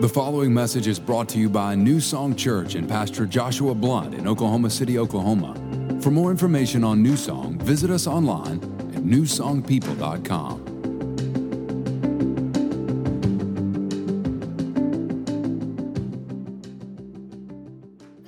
[0.00, 4.14] The following message is brought to you by New Song Church and Pastor Joshua Blunt
[4.14, 5.56] in Oklahoma City, Oklahoma.
[6.00, 8.58] For more information on New Song, visit us online
[8.94, 10.60] at newsongpeople.com.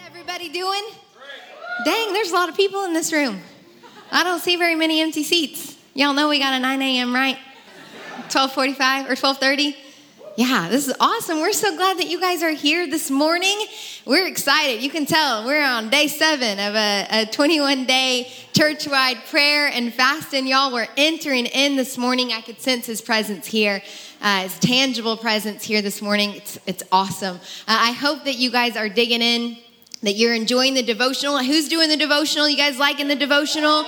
[0.04, 0.82] Everybody doing?
[1.84, 3.40] Dang, there's a lot of people in this room.
[4.10, 5.76] I don't see very many empty seats.
[5.94, 7.14] Y'all know we got a 9 a.m.
[7.14, 7.38] right?
[8.28, 9.76] 12:45 or 12:30.
[10.40, 11.42] Yeah, this is awesome.
[11.42, 13.62] We're so glad that you guys are here this morning.
[14.06, 14.82] We're excited.
[14.82, 19.66] You can tell we're on day seven of a, a 21 day church wide prayer
[19.66, 20.32] and fast.
[20.32, 22.32] And y'all, we're entering in this morning.
[22.32, 23.82] I could sense his presence here,
[24.22, 26.30] uh, his tangible presence here this morning.
[26.36, 27.36] It's, it's awesome.
[27.36, 27.40] Uh,
[27.78, 29.58] I hope that you guys are digging in,
[30.02, 31.36] that you're enjoying the devotional.
[31.36, 32.48] Who's doing the devotional?
[32.48, 33.84] You guys liking the devotional?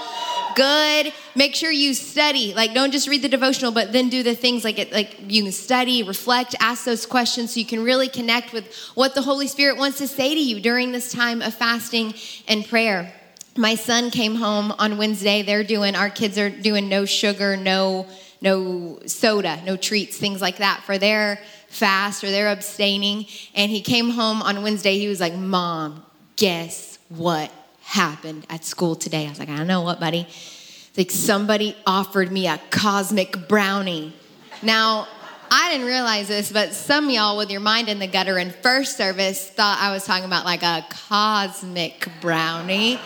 [0.55, 1.13] Good.
[1.35, 2.55] Make sure you study.
[2.55, 5.43] Like, don't just read the devotional, but then do the things like it, like you
[5.43, 9.47] can study, reflect, ask those questions so you can really connect with what the Holy
[9.47, 12.15] Spirit wants to say to you during this time of fasting
[12.49, 13.13] and prayer.
[13.57, 15.43] My son came home on Wednesday.
[15.43, 18.07] They're doing, our kids are doing no sugar, no,
[18.41, 23.27] no soda, no treats, things like that for their fast or they're abstaining.
[23.55, 24.99] And he came home on Wednesday.
[24.99, 26.03] He was like, Mom,
[26.37, 27.53] guess what
[27.93, 29.27] happened at school today.
[29.27, 30.21] I was like, I don't know what, buddy.
[30.21, 34.15] It's like somebody offered me a cosmic brownie.
[34.63, 35.07] Now,
[35.51, 38.97] I didn't realize this, but some y'all with your mind in the gutter in first
[38.97, 42.99] service thought I was talking about like a cosmic brownie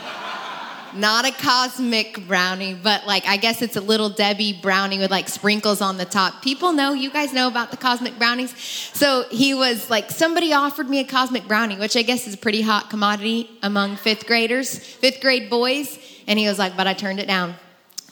[0.97, 5.29] not a cosmic brownie, but like I guess it's a little Debbie brownie with like
[5.29, 6.43] sprinkles on the top.
[6.43, 8.55] People know, you guys know about the cosmic brownies.
[8.95, 12.39] So he was like, somebody offered me a cosmic brownie, which I guess is a
[12.39, 15.99] pretty hot commodity among fifth graders, fifth grade boys.
[16.27, 17.55] And he was like, but I turned it down.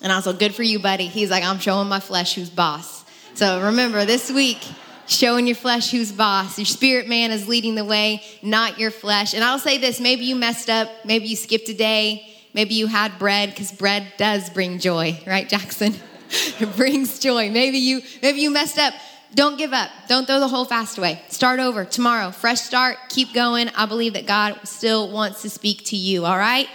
[0.02, 1.06] And I was like, good for you, buddy.
[1.06, 3.04] He's like, I'm showing my flesh who's boss.
[3.34, 4.58] So remember, this week,
[5.06, 6.58] showing your flesh who's boss.
[6.58, 9.34] Your spirit man is leading the way, not your flesh.
[9.34, 12.86] And I'll say this maybe you messed up, maybe you skipped a day Maybe you
[12.86, 15.94] had bread because bread does bring joy, right, Jackson?
[16.30, 17.50] it brings joy.
[17.50, 18.94] Maybe you maybe you messed up.
[19.34, 19.90] Don't give up.
[20.06, 21.20] Don't throw the whole fast away.
[21.28, 22.30] Start over tomorrow.
[22.30, 22.96] Fresh start.
[23.08, 23.68] Keep going.
[23.70, 26.68] I believe that God still wants to speak to you, all right?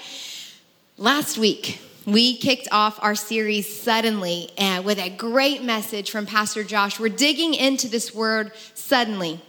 [0.98, 6.66] Last week, we kicked off our series suddenly and with a great message from Pastor
[6.66, 7.00] Josh.
[7.00, 9.40] We're digging into this word suddenly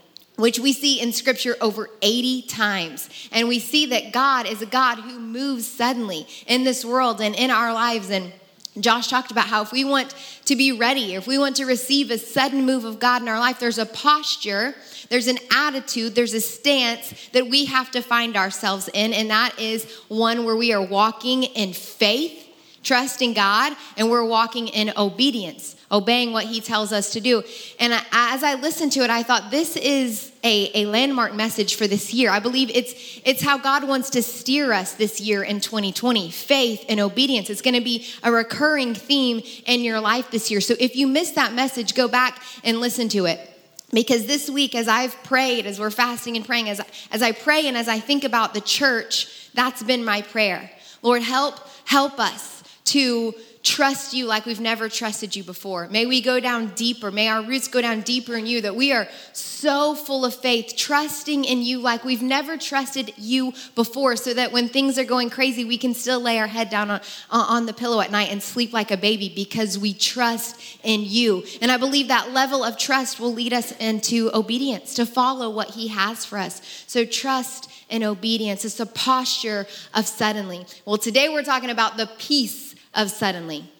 [0.41, 3.09] which we see in scripture over 80 times.
[3.33, 7.35] And we see that God is a God who moves suddenly in this world and
[7.35, 8.11] in our lives.
[8.11, 8.33] And
[8.79, 10.15] Josh talked about how if we want
[10.47, 13.39] to be ready, if we want to receive a sudden move of God in our
[13.39, 14.75] life, there's a posture,
[15.09, 19.13] there's an attitude, there's a stance that we have to find ourselves in.
[19.13, 22.47] And that is one where we are walking in faith,
[22.83, 27.43] trusting God, and we're walking in obedience obeying what he tells us to do.
[27.79, 31.87] And as I listened to it, I thought this is a, a landmark message for
[31.87, 32.31] this year.
[32.31, 36.85] I believe it's, it's how God wants to steer us this year in 2020 faith
[36.89, 37.51] and obedience.
[37.51, 40.61] It's going to be a recurring theme in your life this year.
[40.61, 43.47] So if you missed that message, go back and listen to it.
[43.93, 46.81] Because this week, as I've prayed, as we're fasting and praying, as,
[47.11, 50.71] as I pray and as I think about the church, that's been my prayer.
[51.03, 55.87] Lord, help, help us to trust you like we've never trusted you before.
[55.89, 57.11] May we go down deeper.
[57.11, 60.75] May our roots go down deeper in you, that we are so full of faith,
[60.77, 65.29] trusting in you like we've never trusted you before, so that when things are going
[65.29, 67.01] crazy, we can still lay our head down on,
[67.31, 71.45] on the pillow at night and sleep like a baby because we trust in you.
[71.61, 75.71] And I believe that level of trust will lead us into obedience to follow what
[75.71, 76.63] He has for us.
[76.87, 78.65] So trust and obedience.
[78.65, 80.65] It's a posture of suddenly.
[80.87, 83.71] Well, today we're talking about the peace of suddenly.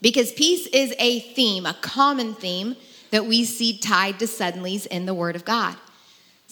[0.00, 2.76] Because peace is a theme, a common theme
[3.10, 5.76] that we see tied to suddenlies in the Word of God.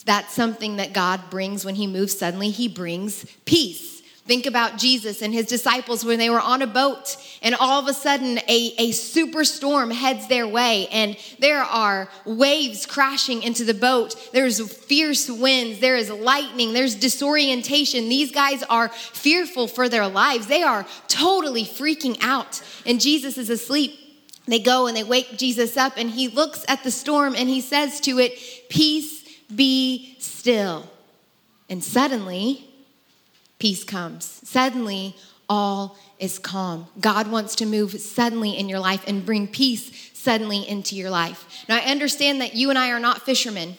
[0.04, 3.99] That's something that God brings when He moves suddenly, He brings peace.
[4.30, 7.88] Think about Jesus and his disciples when they were on a boat, and all of
[7.88, 13.74] a sudden, a, a superstorm heads their way, and there are waves crashing into the
[13.74, 14.14] boat.
[14.32, 18.08] There's fierce winds, there is lightning, there's disorientation.
[18.08, 23.50] These guys are fearful for their lives, they are totally freaking out, and Jesus is
[23.50, 23.98] asleep.
[24.46, 27.60] They go and they wake Jesus up, and he looks at the storm and he
[27.60, 28.38] says to it,
[28.68, 30.88] Peace be still.
[31.68, 32.69] And suddenly,
[33.60, 34.40] peace comes.
[34.42, 35.14] Suddenly,
[35.48, 36.88] all is calm.
[37.00, 41.64] God wants to move suddenly in your life and bring peace suddenly into your life.
[41.68, 43.76] Now, I understand that you and I are not fishermen,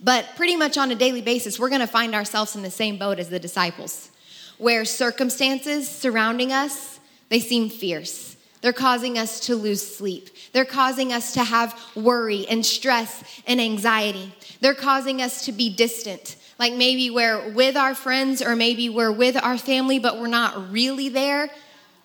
[0.00, 2.98] but pretty much on a daily basis, we're going to find ourselves in the same
[2.98, 4.10] boat as the disciples,
[4.58, 8.36] where circumstances surrounding us, they seem fierce.
[8.60, 10.30] They're causing us to lose sleep.
[10.52, 14.34] They're causing us to have worry and stress and anxiety.
[14.60, 16.36] They're causing us to be distant.
[16.58, 20.72] Like maybe we're with our friends or maybe we're with our family, but we're not
[20.72, 21.50] really there.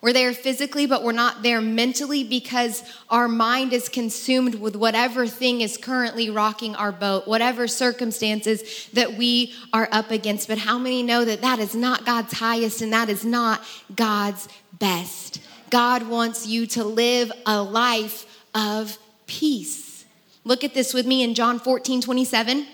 [0.03, 5.25] We're there physically, but we're not there mentally because our mind is consumed with whatever
[5.27, 10.49] thing is currently rocking our boat, whatever circumstances that we are up against.
[10.49, 13.61] But how many know that that is not God's highest and that is not
[13.95, 15.39] God's best?
[15.69, 20.03] God wants you to live a life of peace.
[20.43, 22.67] Look at this with me in John 14 27.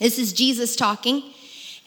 [0.00, 1.22] This is Jesus talking.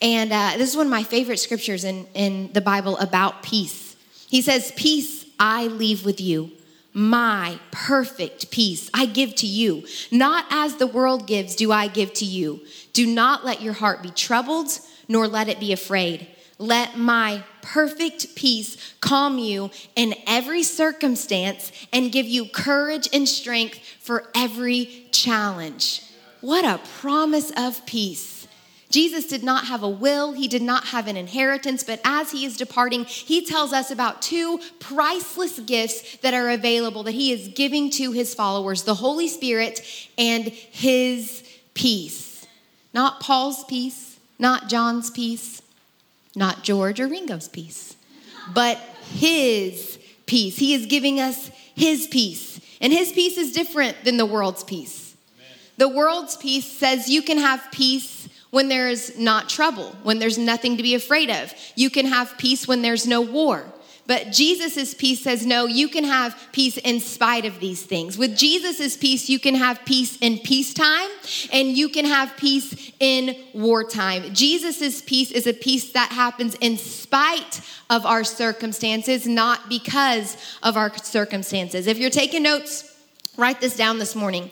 [0.01, 3.95] And uh, this is one of my favorite scriptures in, in the Bible about peace.
[4.29, 6.51] He says, Peace I leave with you,
[6.93, 9.85] my perfect peace I give to you.
[10.11, 12.61] Not as the world gives, do I give to you.
[12.93, 14.69] Do not let your heart be troubled,
[15.07, 16.27] nor let it be afraid.
[16.59, 23.79] Let my perfect peace calm you in every circumstance and give you courage and strength
[23.99, 26.06] for every challenge.
[26.47, 28.47] What a promise of peace.
[28.89, 32.45] Jesus did not have a will, he did not have an inheritance, but as he
[32.45, 37.49] is departing, he tells us about two priceless gifts that are available that he is
[37.49, 39.81] giving to his followers the Holy Spirit
[40.17, 42.47] and his peace.
[42.93, 45.61] Not Paul's peace, not John's peace,
[46.33, 47.97] not George or Ringo's peace,
[48.53, 48.77] but
[49.11, 50.57] his peace.
[50.57, 52.61] He is giving us his peace.
[52.79, 55.06] And his peace is different than the world's peace.
[55.77, 60.77] The world's peace says you can have peace when there's not trouble, when there's nothing
[60.77, 61.53] to be afraid of.
[61.75, 63.65] You can have peace when there's no war.
[64.07, 68.17] But Jesus' peace says, no, you can have peace in spite of these things.
[68.17, 71.09] With Jesus' peace, you can have peace in peacetime
[71.51, 74.33] and you can have peace in wartime.
[74.33, 77.59] Jesus' peace is a peace that happens in spite
[77.89, 81.85] of our circumstances, not because of our circumstances.
[81.85, 82.95] If you're taking notes,
[83.35, 84.49] write this down this morning.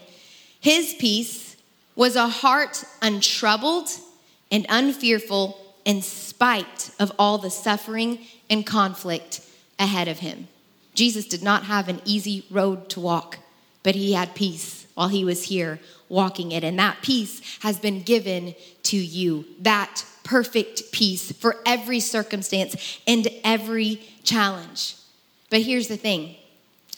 [0.65, 1.57] His peace
[1.95, 3.87] was a heart untroubled
[4.51, 9.41] and unfearful in spite of all the suffering and conflict
[9.77, 10.47] ahead of him.
[10.95, 13.37] Jesus did not have an easy road to walk,
[13.83, 15.79] but he had peace while he was here
[16.09, 16.63] walking it.
[16.63, 19.45] And that peace has been given to you.
[19.59, 24.95] That perfect peace for every circumstance and every challenge.
[25.51, 26.37] But here's the thing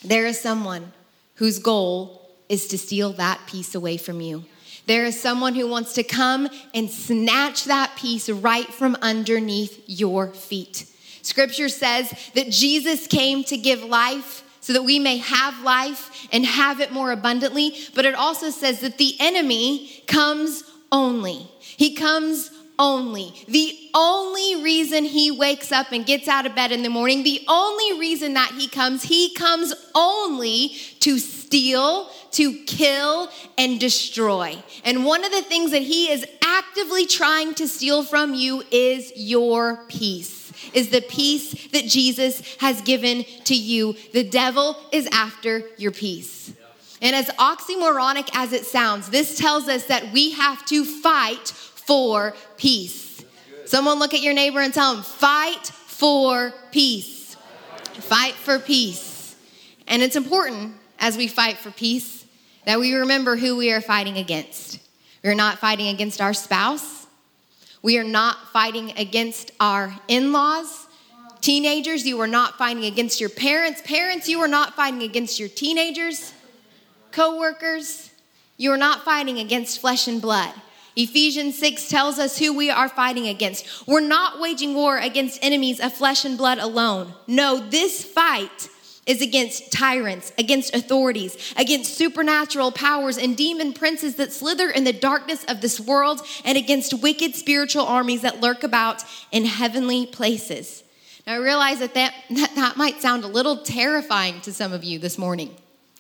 [0.06, 0.94] there is someone
[1.36, 2.17] whose goal
[2.50, 4.46] is to steal that peace away from you.
[4.86, 10.30] There is someone who wants to come and snatch that peace right from underneath your
[10.30, 10.86] feet.
[11.22, 16.46] Scripture says that Jesus came to give life so that we may have life and
[16.46, 17.76] have it more abundantly.
[17.96, 21.50] But it also says that the enemy comes only.
[21.60, 23.34] He comes only.
[23.48, 27.44] The only reason he wakes up and gets out of bed in the morning, the
[27.48, 30.70] only reason that he comes, he comes only
[31.00, 34.62] to steal, to kill, and destroy.
[34.84, 39.12] And one of the things that he is actively trying to steal from you is
[39.16, 40.38] your peace
[40.74, 43.96] is the peace that Jesus has given to you.
[44.14, 46.54] The devil is after your peace.
[47.02, 51.54] And as oxymoronic as it sounds, this tells us that we have to fight
[51.88, 53.24] for peace.
[53.66, 57.36] Someone look at your neighbor and tell them, fight for peace.
[57.94, 59.36] Fight for peace.
[59.88, 62.26] And it's important as we fight for peace
[62.66, 64.80] that we remember who we are fighting against.
[65.24, 67.08] We're not fighting against our spouse.
[67.82, 70.88] We are not fighting against our in laws.
[71.40, 73.82] Teenagers, you are not fighting against your parents.
[73.86, 76.34] Parents, you are not fighting against your teenagers.
[77.12, 78.12] Co workers,
[78.58, 80.54] you are not fighting against flesh and blood.
[80.98, 83.88] Ephesians 6 tells us who we are fighting against.
[83.88, 87.14] We're not waging war against enemies of flesh and blood alone.
[87.28, 88.68] No, this fight
[89.06, 94.92] is against tyrants, against authorities, against supernatural powers and demon princes that slither in the
[94.92, 100.84] darkness of this world, and against wicked spiritual armies that lurk about in heavenly places.
[101.28, 104.84] Now, I realize that that, that, that might sound a little terrifying to some of
[104.84, 105.56] you this morning.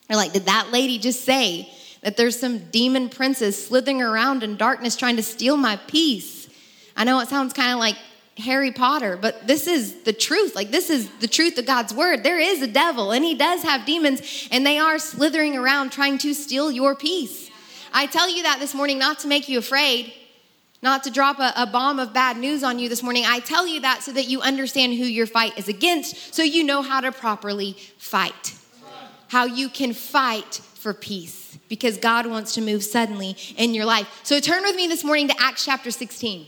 [0.10, 4.58] You're like, did that lady just say that there's some demon princes slithering around in
[4.58, 6.50] darkness trying to steal my peace?
[6.96, 7.96] I know it sounds kind of like
[8.38, 10.56] Harry Potter, but this is the truth.
[10.56, 12.24] Like, this is the truth of God's word.
[12.24, 16.18] There is a devil, and he does have demons, and they are slithering around trying
[16.20, 17.50] to steal your peace.
[17.94, 20.13] I tell you that this morning not to make you afraid,
[20.84, 23.24] not to drop a, a, bomb of bad news on you this morning.
[23.25, 26.63] I tell you that so that you understand who your fight is against, so you
[26.63, 28.54] know how to properly fight,
[29.30, 34.08] how you can fight for peace, because God wants to move suddenly in your life.
[34.24, 36.48] So turn with me this morning to Acts chapter 16.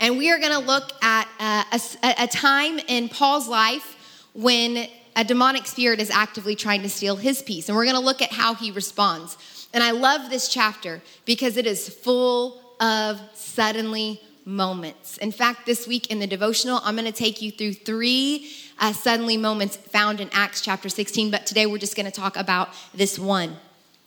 [0.00, 3.96] And we are going to look at uh, a, a time in Paul's life
[4.32, 7.68] when a demonic spirit is actively trying to steal his peace.
[7.68, 9.36] And we're going to look at how he responds.
[9.74, 15.18] And I love this chapter because it is full of suddenly moments.
[15.18, 18.92] In fact, this week in the devotional, I'm going to take you through three uh,
[18.92, 22.70] suddenly moments found in Acts chapter 16, but today we're just going to talk about
[22.94, 23.56] this one.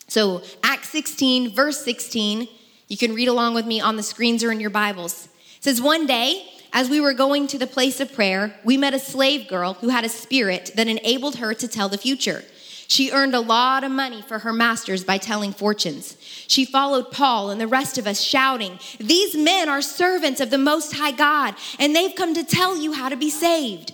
[0.07, 2.47] So, Acts 16, verse 16,
[2.87, 5.29] you can read along with me on the screens or in your Bibles.
[5.57, 8.93] It says, One day, as we were going to the place of prayer, we met
[8.93, 12.43] a slave girl who had a spirit that enabled her to tell the future.
[12.87, 16.17] She earned a lot of money for her masters by telling fortunes.
[16.47, 20.57] She followed Paul and the rest of us, shouting, These men are servants of the
[20.57, 23.93] Most High God, and they've come to tell you how to be saved.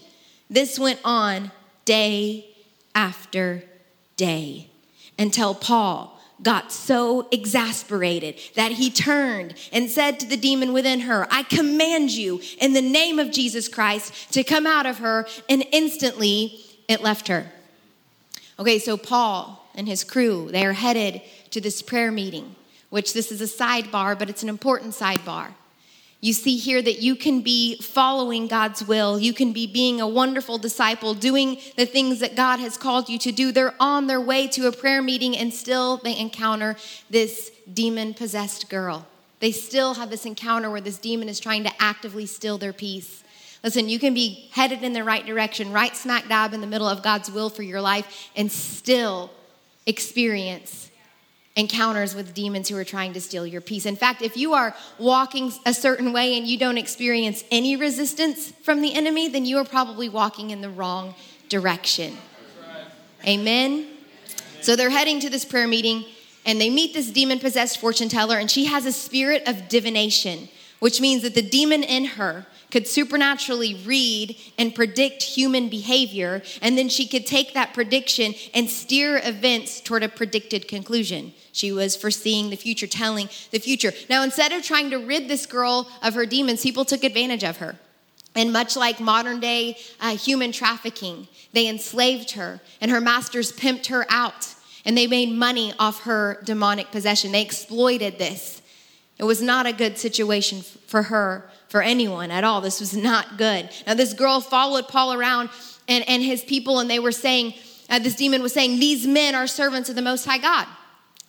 [0.50, 1.52] This went on
[1.86, 2.56] day
[2.96, 3.64] after
[4.18, 4.70] day
[5.18, 11.28] until Paul got so exasperated that he turned and said to the demon within her,
[11.30, 15.66] I command you in the name of Jesus Christ to come out of her, and
[15.72, 17.52] instantly it left her.
[18.58, 22.56] Okay, so Paul and his crew, they are headed to this prayer meeting,
[22.90, 25.54] which this is a sidebar, but it's an important sidebar.
[26.22, 29.18] You see here that you can be following God's will.
[29.18, 33.18] You can be being a wonderful disciple, doing the things that God has called you
[33.20, 33.54] to do.
[33.54, 36.76] They're on their way to a prayer meeting and still they encounter
[37.10, 39.08] this demon possessed girl.
[39.40, 43.24] They still have this encounter where this demon is trying to actively steal their peace.
[43.64, 46.88] Listen, you can be headed in the right direction, right smack dab in the middle
[46.88, 49.32] of God's will for your life, and still
[49.86, 50.89] experience
[51.56, 53.86] encounters with demons who are trying to steal your peace.
[53.86, 58.52] In fact, if you are walking a certain way and you don't experience any resistance
[58.64, 61.16] from the enemy, then you are probably walking in the wrong
[61.50, 62.18] direction.
[63.28, 63.88] Amen.
[64.62, 66.06] So they're heading to this prayer meeting
[66.46, 70.48] and they meet this demon possessed fortune teller, and she has a spirit of divination,
[70.80, 76.78] which means that the demon in her could supernaturally read and predict human behavior, and
[76.78, 81.34] then she could take that prediction and steer events toward a predicted conclusion.
[81.52, 83.92] She was foreseeing the future, telling the future.
[84.10, 87.58] Now, instead of trying to rid this girl of her demons, people took advantage of
[87.58, 87.76] her.
[88.36, 93.88] And much like modern day uh, human trafficking, they enslaved her, and her masters pimped
[93.88, 94.54] her out,
[94.86, 97.32] and they made money off her demonic possession.
[97.32, 98.62] They exploited this.
[99.18, 102.62] It was not a good situation for her for anyone at all.
[102.62, 103.70] This was not good.
[103.88, 105.50] Now, this girl followed Paul around
[105.88, 107.54] and, and his people, and they were saying,
[107.90, 110.68] uh, this demon was saying, These men are servants of the Most High God,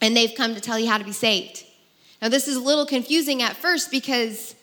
[0.00, 1.64] and they've come to tell you how to be saved.
[2.20, 4.54] Now, this is a little confusing at first because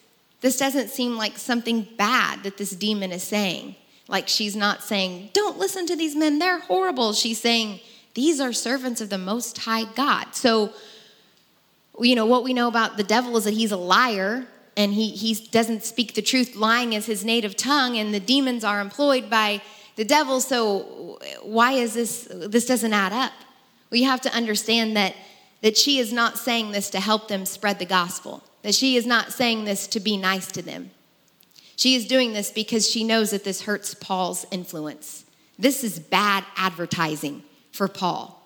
[0.41, 3.75] this doesn't seem like something bad that this demon is saying.
[4.07, 7.13] Like she's not saying, Don't listen to these men, they're horrible.
[7.13, 7.79] She's saying,
[8.13, 10.35] These are servants of the Most High God.
[10.35, 10.73] So,
[11.99, 14.45] you know, what we know about the devil is that he's a liar
[14.77, 16.55] and he, he doesn't speak the truth.
[16.55, 19.61] Lying is his native tongue, and the demons are employed by
[19.97, 20.39] the devil.
[20.39, 22.27] So why is this?
[22.31, 23.33] This doesn't add up.
[23.89, 25.15] We have to understand that
[25.61, 28.43] that she is not saying this to help them spread the gospel.
[28.61, 30.91] That she is not saying this to be nice to them.
[31.75, 35.25] She is doing this because she knows that this hurts Paul's influence.
[35.57, 38.36] This is bad advertising for Paul.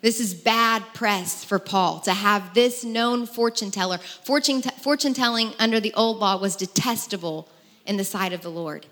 [0.00, 3.98] This is bad press for Paul to have this known fortune teller.
[3.98, 7.48] Fortune, fortune telling under the old law was detestable
[7.84, 8.86] in the sight of the Lord.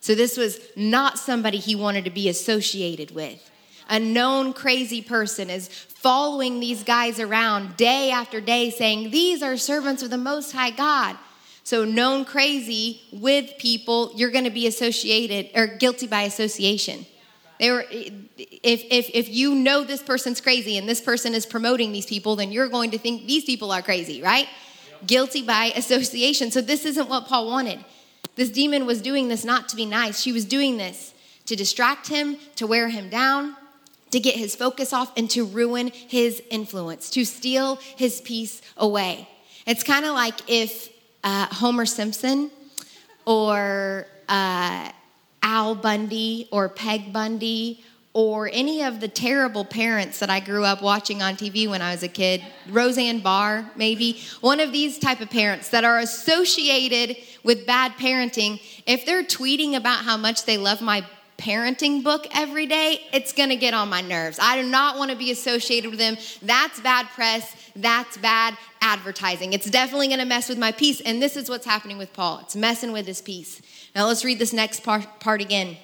[0.00, 3.50] So this was not somebody he wanted to be associated with.
[3.88, 9.56] A known crazy person is following these guys around day after day saying, These are
[9.56, 11.16] servants of the Most High God.
[11.64, 17.06] So, known crazy with people, you're going to be associated or guilty by association.
[17.58, 21.92] They were, if, if, if you know this person's crazy and this person is promoting
[21.92, 24.46] these people, then you're going to think these people are crazy, right?
[24.90, 25.06] Yep.
[25.06, 26.50] Guilty by association.
[26.50, 27.84] So this isn't what Paul wanted.
[28.34, 30.20] This demon was doing this not to be nice.
[30.20, 31.14] She was doing this
[31.46, 33.56] to distract him, to wear him down,
[34.10, 39.28] to get his focus off, and to ruin his influence, to steal his peace away.
[39.66, 40.90] It's kind of like if
[41.24, 42.50] uh, Homer Simpson
[43.24, 44.90] or uh,
[45.42, 50.80] Al Bundy or Peg Bundy or any of the terrible parents that I grew up
[50.80, 55.20] watching on TV when I was a kid, Roseanne Barr, maybe, one of these type
[55.20, 60.56] of parents that are associated with bad parenting, if they're tweeting about how much they
[60.56, 61.04] love my
[61.36, 64.38] parenting book every day, it's gonna get on my nerves.
[64.40, 66.16] I do not wanna be associated with them.
[66.40, 69.52] That's bad press, that's bad advertising.
[69.52, 72.40] It's definitely gonna mess with my peace, and this is what's happening with Paul.
[72.42, 73.60] It's messing with his peace.
[73.96, 75.78] Now let's read this next part, part again.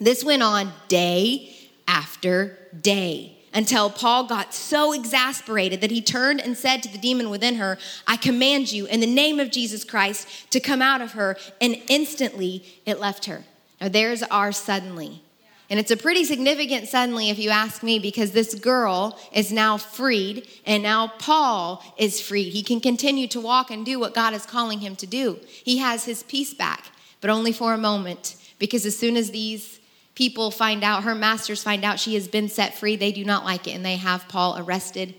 [0.00, 1.54] This went on day
[1.86, 7.28] after day until Paul got so exasperated that he turned and said to the demon
[7.28, 11.12] within her, I command you in the name of Jesus Christ to come out of
[11.12, 11.36] her.
[11.60, 13.44] And instantly it left her.
[13.82, 15.22] Now there's our suddenly.
[15.68, 19.76] And it's a pretty significant suddenly, if you ask me, because this girl is now
[19.76, 22.54] freed, and now Paul is freed.
[22.54, 25.38] He can continue to walk and do what God is calling him to do.
[25.46, 26.86] He has his peace back,
[27.20, 29.80] but only for a moment, because as soon as these
[30.14, 33.44] people find out, her masters find out she has been set free, they do not
[33.44, 35.14] like it, and they have Paul arrested,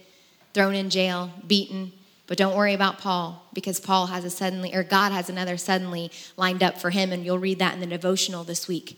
[0.53, 1.91] thrown in jail, beaten.
[2.27, 6.11] But don't worry about Paul, because Paul has a suddenly, or God has another suddenly
[6.37, 8.97] lined up for him, and you'll read that in the devotional this week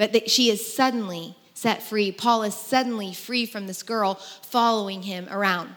[0.00, 2.10] but that she is suddenly set free.
[2.10, 5.74] Paul is suddenly free from this girl following him around.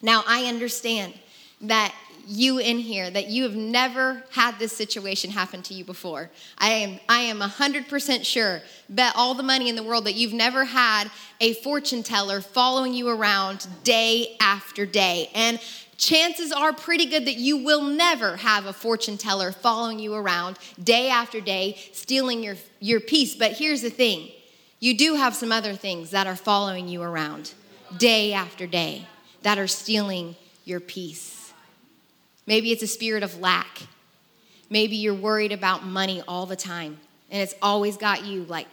[0.00, 1.12] Now, I understand
[1.60, 1.94] that
[2.26, 6.30] you in here that you have never had this situation happen to you before.
[6.58, 10.32] I am I am 100% sure, bet all the money in the world that you've
[10.32, 15.30] never had a fortune teller following you around day after day.
[15.34, 15.60] And
[15.96, 20.58] chances are pretty good that you will never have a fortune teller following you around
[20.82, 23.34] day after day, stealing your, your peace.
[23.34, 24.30] But here's the thing
[24.80, 27.54] you do have some other things that are following you around
[27.96, 29.06] day after day
[29.42, 31.35] that are stealing your peace.
[32.46, 33.82] Maybe it's a spirit of lack.
[34.70, 36.98] Maybe you're worried about money all the time,
[37.30, 38.68] and it's always got you like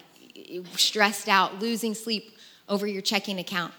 [0.76, 2.38] stressed out, losing sleep
[2.70, 3.74] over your checking account.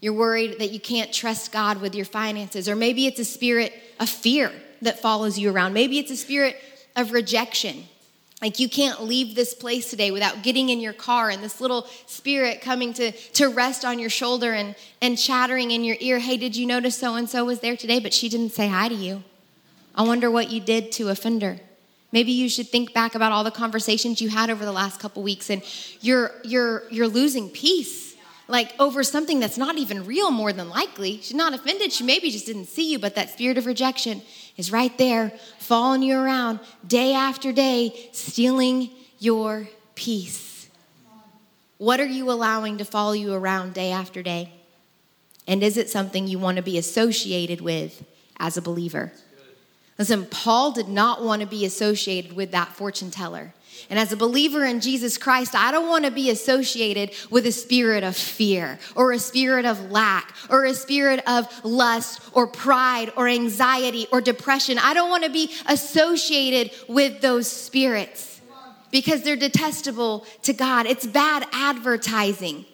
[0.00, 2.68] You're worried that you can't trust God with your finances.
[2.68, 4.52] Or maybe it's a spirit of fear
[4.82, 5.72] that follows you around.
[5.72, 6.56] Maybe it's a spirit
[6.94, 7.84] of rejection.
[8.42, 11.86] Like you can't leave this place today without getting in your car and this little
[12.04, 16.36] spirit coming to, to rest on your shoulder and, and chattering in your ear, hey,
[16.36, 18.94] did you notice so and so was there today, but she didn't say hi to
[18.94, 19.24] you?
[19.94, 21.58] I wonder what you did to offend her.
[22.12, 25.22] Maybe you should think back about all the conversations you had over the last couple
[25.22, 25.62] weeks and
[26.00, 28.05] you're you're you're losing peace
[28.48, 31.20] like over something that's not even real, more than likely.
[31.20, 31.92] She's not offended.
[31.92, 34.22] She maybe just didn't see you, but that spirit of rejection
[34.56, 40.68] is right there, following you around day after day, stealing your peace.
[41.78, 44.52] What are you allowing to follow you around day after day?
[45.46, 48.04] And is it something you want to be associated with
[48.38, 49.12] as a believer?
[49.98, 53.54] Listen, Paul did not want to be associated with that fortune teller.
[53.90, 57.52] And as a believer in Jesus Christ, I don't want to be associated with a
[57.52, 63.12] spirit of fear or a spirit of lack or a spirit of lust or pride
[63.16, 64.78] or anxiety or depression.
[64.78, 68.40] I don't want to be associated with those spirits
[68.90, 70.86] because they're detestable to God.
[70.86, 72.64] It's bad advertising.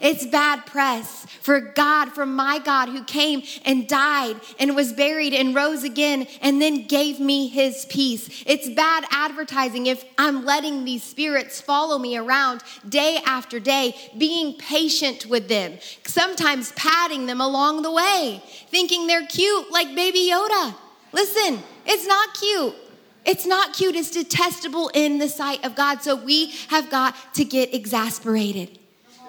[0.00, 5.32] It's bad press for God, for my God who came and died and was buried
[5.32, 8.44] and rose again and then gave me his peace.
[8.46, 14.54] It's bad advertising if I'm letting these spirits follow me around day after day, being
[14.58, 20.74] patient with them, sometimes patting them along the way, thinking they're cute like baby Yoda.
[21.12, 22.74] Listen, it's not cute.
[23.24, 23.96] It's not cute.
[23.96, 26.02] It's detestable in the sight of God.
[26.02, 28.78] So we have got to get exasperated.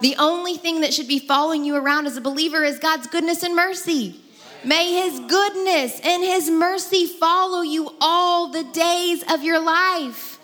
[0.01, 3.43] The only thing that should be following you around as a believer is God's goodness
[3.43, 4.19] and mercy.
[4.63, 10.39] May his goodness and his mercy follow you all the days of your life.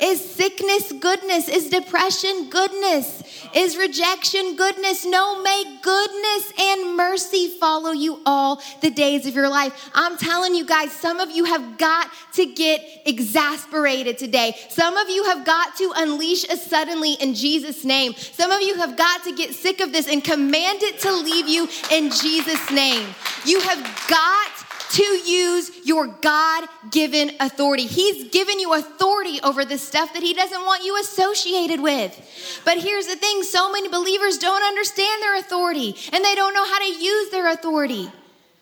[0.00, 1.48] Is sickness goodness?
[1.48, 3.22] Is depression goodness?
[3.54, 5.04] Is rejection goodness?
[5.04, 9.90] No, may goodness and mercy follow you all the days of your life.
[9.94, 14.54] I'm telling you guys, some of you have got to get exasperated today.
[14.68, 18.14] Some of you have got to unleash a suddenly in Jesus' name.
[18.14, 21.48] Some of you have got to get sick of this and command it to leave
[21.48, 23.06] you in Jesus' name.
[23.44, 24.57] You have got
[24.90, 27.86] to use your God given authority.
[27.86, 32.60] He's given you authority over the stuff that He doesn't want you associated with.
[32.64, 36.66] But here's the thing so many believers don't understand their authority and they don't know
[36.66, 38.10] how to use their authority.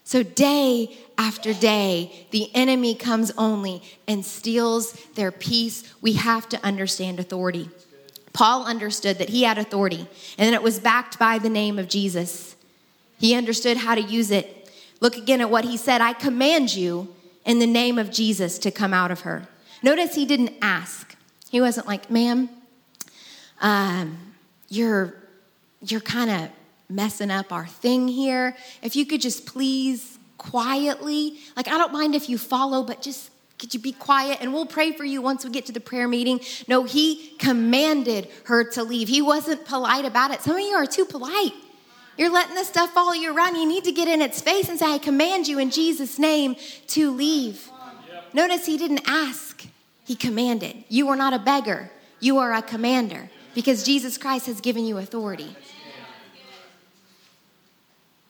[0.05, 5.93] So, day after day, the enemy comes only and steals their peace.
[6.01, 7.71] We have to understand authority.
[8.33, 11.89] Paul understood that he had authority and that it was backed by the name of
[11.89, 12.55] Jesus.
[13.19, 14.56] He understood how to use it
[15.01, 18.71] Look again at what he said I command you in the name of Jesus to
[18.71, 19.47] come out of her.
[19.83, 21.15] Notice he didn't ask.
[21.51, 22.49] He wasn't like, ma'am,
[23.61, 24.19] um,
[24.69, 25.15] you're,
[25.81, 26.51] you're kind of
[26.89, 28.57] messing up our thing here.
[28.83, 33.31] If you could just please quietly, like, I don't mind if you follow, but just
[33.59, 36.09] could you be quiet and we'll pray for you once we get to the prayer
[36.09, 36.41] meeting?
[36.69, 39.09] No, he commanded her to leave.
[39.09, 40.43] He wasn't polite about it.
[40.43, 41.53] Some of you are too polite.
[42.17, 43.57] You're letting this stuff follow you around.
[43.57, 46.57] You need to get in its face and say, I command you in Jesus' name
[46.89, 47.71] to leave.
[48.33, 49.67] Notice he didn't ask,
[50.05, 50.85] he commanded.
[50.89, 54.99] You are not a beggar, you are a commander because Jesus Christ has given you
[54.99, 55.57] authority.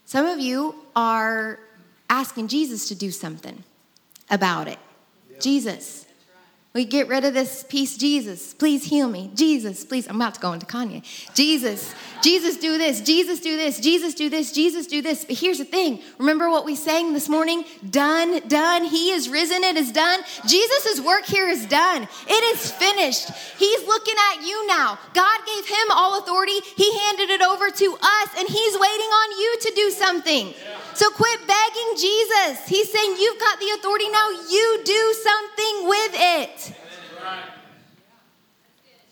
[0.05, 1.59] Some of you are
[2.09, 3.65] asking Jesus to do something
[4.31, 4.79] about it.
[5.41, 6.06] Jesus,
[6.77, 9.31] We get rid of this piece, Jesus, please heal me.
[9.35, 10.07] Jesus, please.
[10.07, 11.03] I'm about to go into Kanye.
[11.35, 13.01] Jesus, Jesus, do this.
[13.01, 13.81] Jesus, do this.
[13.81, 14.53] Jesus, do this.
[14.53, 15.25] Jesus, do this.
[15.25, 17.65] But here's the thing remember what we sang this morning?
[17.89, 18.85] Done, done.
[18.85, 19.65] He is risen.
[19.65, 20.21] It is done.
[20.47, 22.07] Jesus' work here is done.
[22.29, 23.31] It is finished.
[23.57, 24.99] He's looking at you now.
[25.15, 29.41] God gave him all authority, He handed it over to us, and He's waiting on
[29.41, 30.53] you to do something.
[30.93, 32.69] So quit begging Jesus.
[32.69, 34.29] He's saying, You've got the authority now.
[34.29, 36.66] You do something with it.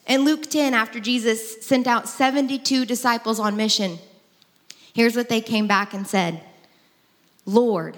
[0.07, 3.99] In Luke 10, after Jesus sent out 72 disciples on mission,
[4.93, 6.43] here's what they came back and said
[7.47, 7.97] Lord,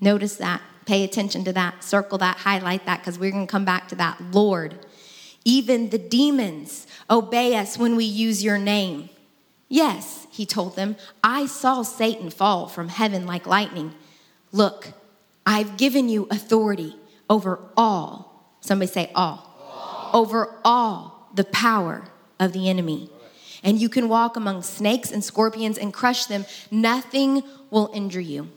[0.00, 3.64] notice that, pay attention to that, circle that, highlight that, because we're going to come
[3.64, 4.20] back to that.
[4.32, 4.78] Lord,
[5.44, 9.08] even the demons obey us when we use your name.
[9.68, 13.94] Yes, he told them, I saw Satan fall from heaven like lightning.
[14.52, 14.92] Look,
[15.44, 16.96] I've given you authority
[17.28, 18.35] over all.
[18.60, 22.04] Somebody say all over all the power
[22.40, 23.10] of the enemy.
[23.62, 26.44] And you can walk among snakes and scorpions and crush them.
[26.70, 28.50] Nothing will injure you.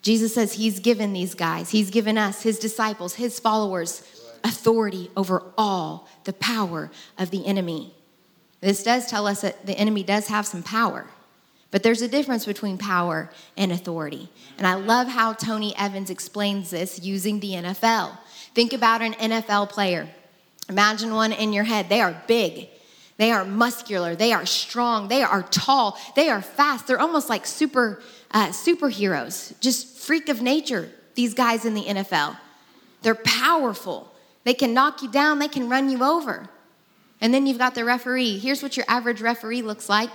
[0.00, 4.02] Jesus says he's given these guys, he's given us, his disciples, his followers,
[4.42, 7.94] authority over all the power of the enemy.
[8.60, 11.06] This does tell us that the enemy does have some power,
[11.70, 14.28] but there's a difference between power and authority.
[14.58, 18.18] And I love how Tony Evans explains this using the NFL.
[18.54, 20.08] Think about an NFL player.
[20.68, 21.88] Imagine one in your head.
[21.88, 22.68] They are big.
[23.16, 24.14] They are muscular.
[24.14, 25.08] They are strong.
[25.08, 25.98] They are tall.
[26.16, 26.86] They are fast.
[26.86, 30.90] They're almost like super uh, superheroes, just freak of nature.
[31.14, 32.38] These guys in the NFL,
[33.02, 34.10] they're powerful.
[34.44, 35.38] They can knock you down.
[35.38, 36.48] They can run you over.
[37.20, 38.38] And then you've got the referee.
[38.38, 40.10] Here's what your average referee looks like.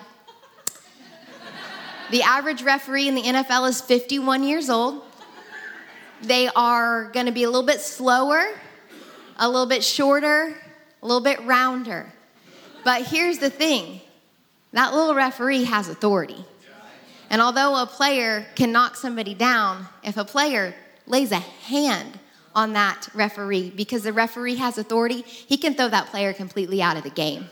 [2.12, 5.04] the average referee in the NFL is 51 years old.
[6.22, 8.48] They are going to be a little bit slower
[9.38, 10.56] a little bit shorter,
[11.02, 12.12] a little bit rounder.
[12.84, 14.02] But here's the thing
[14.74, 16.46] that little referee has authority.
[17.30, 20.74] And although a player can knock somebody down, if a player
[21.06, 22.20] lays a hand
[22.56, 26.98] on that referee because the referee has authority, he can throw that player completely out
[26.98, 27.48] of the game.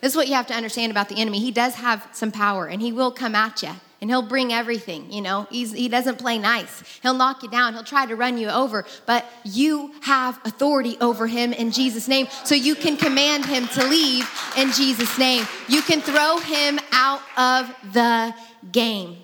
[0.00, 1.40] This is what you have to understand about the enemy.
[1.40, 5.12] He does have some power and he will come at you and he'll bring everything,
[5.12, 5.46] you know.
[5.50, 6.82] He's, he doesn't play nice.
[7.02, 11.26] He'll knock you down, he'll try to run you over, but you have authority over
[11.26, 12.28] him in Jesus' name.
[12.44, 15.44] So you can command him to leave in Jesus' name.
[15.68, 18.34] You can throw him out of the
[18.72, 19.18] game.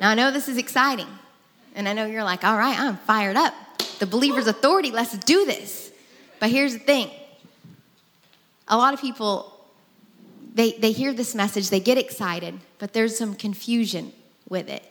[0.00, 1.06] Now, I know this is exciting,
[1.74, 3.54] and I know you're like, all right, I'm fired up.
[3.98, 5.92] The believer's authority, let's do this.
[6.40, 7.10] But here's the thing
[8.68, 9.53] a lot of people
[10.54, 14.12] they, they hear this message, they get excited, but there's some confusion
[14.48, 14.84] with it.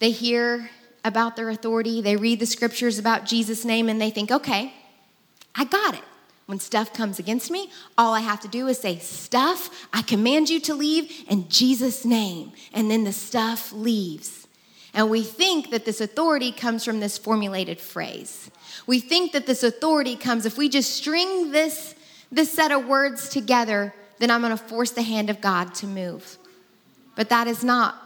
[0.00, 0.70] They hear
[1.04, 4.72] about their authority, they read the scriptures about Jesus' name, and they think, okay,
[5.54, 6.02] I got it.
[6.46, 10.50] When stuff comes against me, all I have to do is say, Stuff, I command
[10.50, 12.52] you to leave in Jesus' name.
[12.74, 14.46] And then the stuff leaves.
[14.92, 18.50] And we think that this authority comes from this formulated phrase.
[18.86, 21.94] We think that this authority comes if we just string this
[22.30, 25.86] this set of words together, then I'm going to force the hand of God to
[25.86, 26.38] move.
[27.16, 27.96] But that is not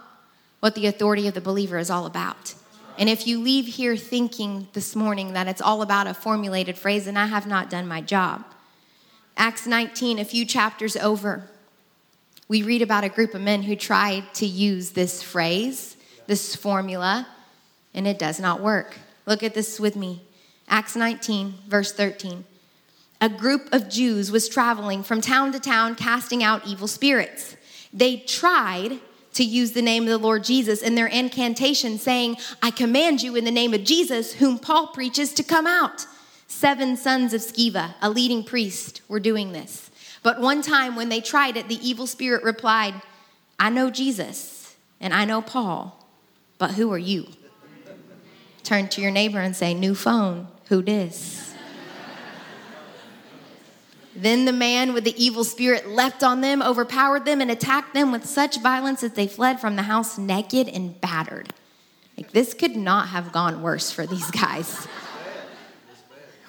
[0.59, 2.53] what the authority of the believer is all about.
[2.97, 7.07] And if you leave here thinking this morning that it's all about a formulated phrase,
[7.07, 8.43] and I have not done my job.
[9.37, 11.49] Acts 19, a few chapters over,
[12.49, 15.95] we read about a group of men who tried to use this phrase,
[16.27, 17.27] this formula,
[17.93, 18.97] and it does not work.
[19.25, 20.23] Look at this with me.
[20.67, 22.43] Acts 19, verse 13
[23.21, 27.57] a group of Jews was traveling from town to town casting out evil spirits.
[27.93, 28.99] They tried
[29.33, 33.35] to use the name of the Lord Jesus in their incantation, saying, I command you
[33.35, 36.05] in the name of Jesus, whom Paul preaches, to come out.
[36.47, 39.91] Seven sons of Sceva, a leading priest, were doing this.
[40.23, 42.95] But one time when they tried it, the evil spirit replied,
[43.59, 46.05] I know Jesus and I know Paul,
[46.57, 47.27] but who are you?
[48.63, 51.48] Turn to your neighbor and say, New phone, who dis?
[54.21, 58.11] Then the man with the evil spirit leapt on them, overpowered them, and attacked them
[58.11, 61.53] with such violence that they fled from the house naked and battered.
[62.17, 64.87] Like, this could not have gone worse for these guys.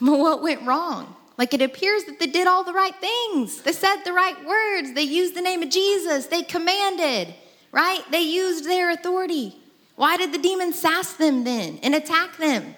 [0.00, 1.14] But what went wrong?
[1.38, 3.62] Like, it appears that they did all the right things.
[3.62, 4.94] They said the right words.
[4.94, 6.26] They used the name of Jesus.
[6.26, 7.32] They commanded,
[7.70, 8.02] right?
[8.10, 9.56] They used their authority.
[9.94, 12.74] Why did the demons sass them then and attack them?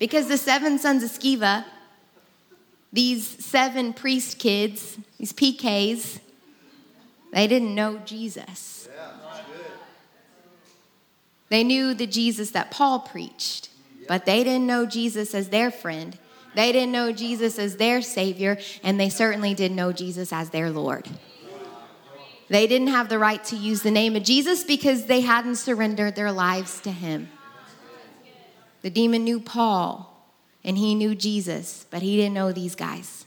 [0.00, 1.64] Because the seven sons of Sceva
[2.94, 6.20] these seven priest kids, these PKs,
[7.32, 8.88] they didn't know Jesus.
[11.48, 13.68] They knew the Jesus that Paul preached.
[14.06, 16.18] but they didn't know Jesus as their friend.
[16.54, 20.70] They didn't know Jesus as their Savior, and they certainly didn't know Jesus as their
[20.70, 21.08] Lord.
[22.48, 26.14] They didn't have the right to use the name of Jesus because they hadn't surrendered
[26.14, 27.30] their lives to Him.
[28.82, 30.13] The demon knew Paul
[30.64, 33.26] and he knew Jesus, but he didn't know these guys.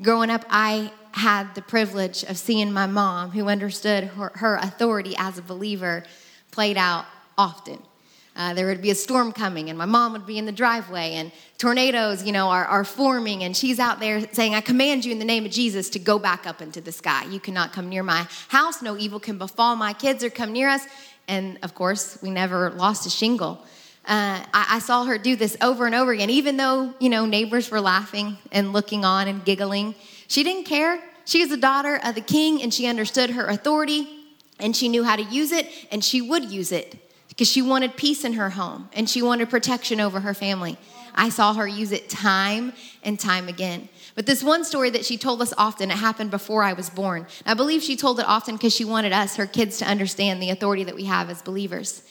[0.00, 5.14] Growing up, I had the privilege of seeing my mom, who understood her, her authority
[5.18, 6.04] as a believer,
[6.50, 7.04] played out
[7.36, 7.78] often.
[8.34, 11.12] Uh, there would be a storm coming, and my mom would be in the driveway,
[11.12, 15.12] and tornadoes, you know, are, are forming, and she's out there saying, I command you
[15.12, 17.26] in the name of Jesus to go back up into the sky.
[17.26, 18.80] You cannot come near my house.
[18.80, 20.86] No evil can befall my kids or come near us.
[21.28, 23.62] And of course, we never lost a shingle.
[24.04, 27.24] Uh, I, I, saw her do this over and over again, even though, you know,
[27.24, 29.94] neighbors were laughing and looking on and giggling.
[30.26, 31.00] She didn't care.
[31.24, 34.08] She was a daughter of the king, and she understood her authority,
[34.58, 36.96] and she knew how to use it, and she would use it
[37.32, 40.76] because she wanted peace in her home and she wanted protection over her family.
[41.14, 43.88] I saw her use it time and time again.
[44.14, 47.26] But this one story that she told us often, it happened before I was born.
[47.46, 50.50] I believe she told it often because she wanted us, her kids, to understand the
[50.50, 52.02] authority that we have as believers.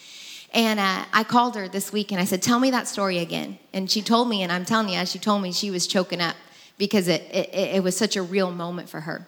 [0.52, 3.58] And uh, I called her this week and I said, Tell me that story again.
[3.72, 6.36] And she told me, and I'm telling you, she told me, she was choking up
[6.78, 9.26] because it, it, it was such a real moment for her.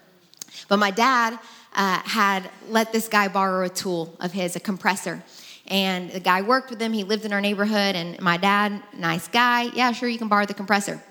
[0.68, 1.38] But my dad
[1.74, 5.22] uh, had let this guy borrow a tool of his, a compressor.
[5.66, 6.92] And the guy worked with him.
[6.92, 7.96] He lived in our neighborhood.
[7.96, 11.02] And my dad, nice guy, yeah, sure, you can borrow the compressor.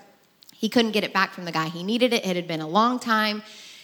[0.54, 1.68] He couldn't get it back from the guy.
[1.68, 2.24] He needed it.
[2.24, 3.42] It had been a long time.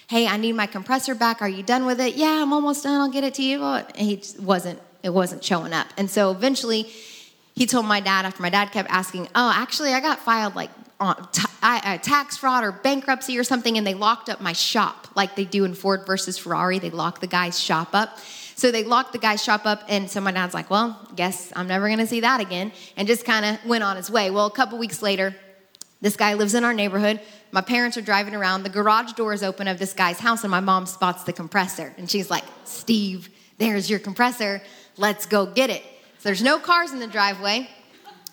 [0.09, 1.43] Hey, I need my compressor back.
[1.43, 2.15] Are you done with it?
[2.15, 3.01] Yeah, I'm almost done.
[3.01, 3.63] I'll get it to you.
[3.63, 4.81] And he wasn't.
[5.03, 5.87] It wasn't showing up.
[5.97, 6.83] And so eventually,
[7.55, 10.71] he told my dad after my dad kept asking, "Oh, actually, I got filed like
[11.01, 11.15] uh,
[11.99, 15.65] tax fraud or bankruptcy or something, and they locked up my shop like they do
[15.65, 16.79] in Ford versus Ferrari.
[16.79, 18.19] They lock the guy's shop up."
[18.61, 21.67] So they locked the guy's shop up, and so my dad's like, Well, guess I'm
[21.67, 24.31] never gonna see that again, and just kind of went on his way.
[24.31, 25.35] Well, a couple weeks later,
[26.03, 27.21] this guy lives in our neighborhood.
[27.53, 28.63] My parents are driving around.
[28.63, 31.95] The garage door is open of this guy's house, and my mom spots the compressor.
[31.97, 34.61] And she's like, Steve, there's your compressor.
[35.01, 35.83] Let's go get it.
[36.19, 37.71] So there's no cars in the driveway.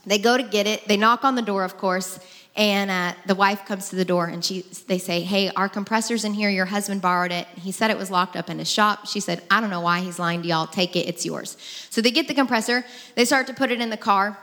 [0.06, 0.86] They go to get it.
[0.86, 2.20] They knock on the door, of course,
[2.58, 6.26] and uh, the wife comes to the door and she, they say, Hey, our compressor's
[6.26, 6.50] in here.
[6.50, 7.48] Your husband borrowed it.
[7.56, 9.08] He said it was locked up in his shop.
[9.08, 10.68] She said, I don't know why he's lying to y'all.
[10.68, 11.56] Take it, it's yours.
[11.90, 12.84] So they get the compressor.
[13.16, 14.38] They start to put it in the car.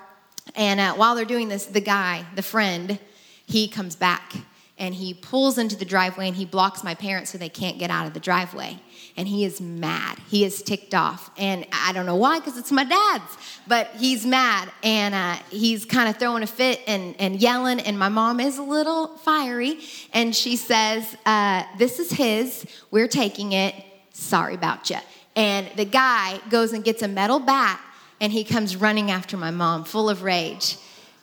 [0.54, 2.98] And uh, while they're doing this, the guy, the friend,
[3.46, 4.32] he comes back
[4.78, 7.90] and he pulls into the driveway and he blocks my parents so they can't get
[7.90, 8.78] out of the driveway
[9.16, 10.18] and he is mad.
[10.28, 11.30] He is ticked off.
[11.38, 15.84] And I don't know why, because it's my dad's, but he's mad and uh, he's
[15.84, 17.80] kind of throwing a fit and, and yelling.
[17.80, 19.78] And my mom is a little fiery
[20.12, 22.66] and she says, uh, This is his.
[22.90, 23.74] We're taking it.
[24.12, 24.98] Sorry about you.
[25.36, 27.80] And the guy goes and gets a metal bat
[28.20, 30.76] and he comes running after my mom, full of rage.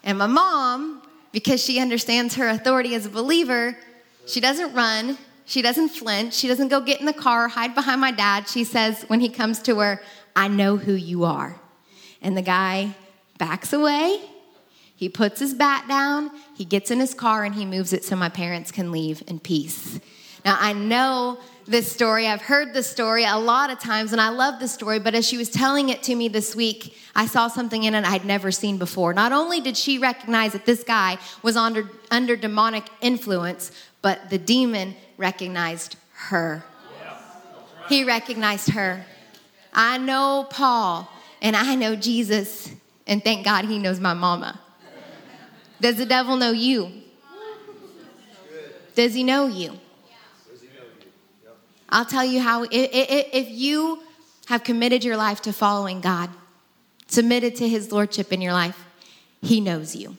[0.04, 1.01] And my mom,
[1.32, 3.78] because she understands her authority as a believer,
[4.26, 5.18] she doesn't run.
[5.46, 6.34] She doesn't flinch.
[6.34, 8.48] She doesn't go get in the car, hide behind my dad.
[8.48, 10.02] She says, when he comes to her,
[10.36, 11.60] I know who you are.
[12.22, 12.96] And the guy
[13.38, 14.22] backs away.
[14.96, 16.32] He puts his bat down.
[16.56, 19.40] He gets in his car and he moves it so my parents can leave in
[19.40, 20.00] peace.
[20.46, 22.28] Now, I know this story.
[22.28, 25.28] I've heard this story a lot of times and I love this story, but as
[25.28, 28.52] she was telling it to me this week, I saw something in it I'd never
[28.52, 29.14] seen before.
[29.14, 33.72] Not only did she recognize that this guy was under, under demonic influence,
[34.02, 36.64] but the demon recognized her.
[37.90, 39.06] He recognized her.
[39.74, 41.10] I know Paul
[41.42, 42.72] and I know Jesus,
[43.08, 44.60] and thank God he knows my mama.
[45.80, 46.92] Does the devil know you?
[48.96, 49.80] Does he know you?
[51.92, 54.02] I'll tell you how, if you
[54.48, 56.30] have committed your life to following God,
[57.08, 58.86] submitted to his lordship in your life,
[59.42, 60.18] he knows you.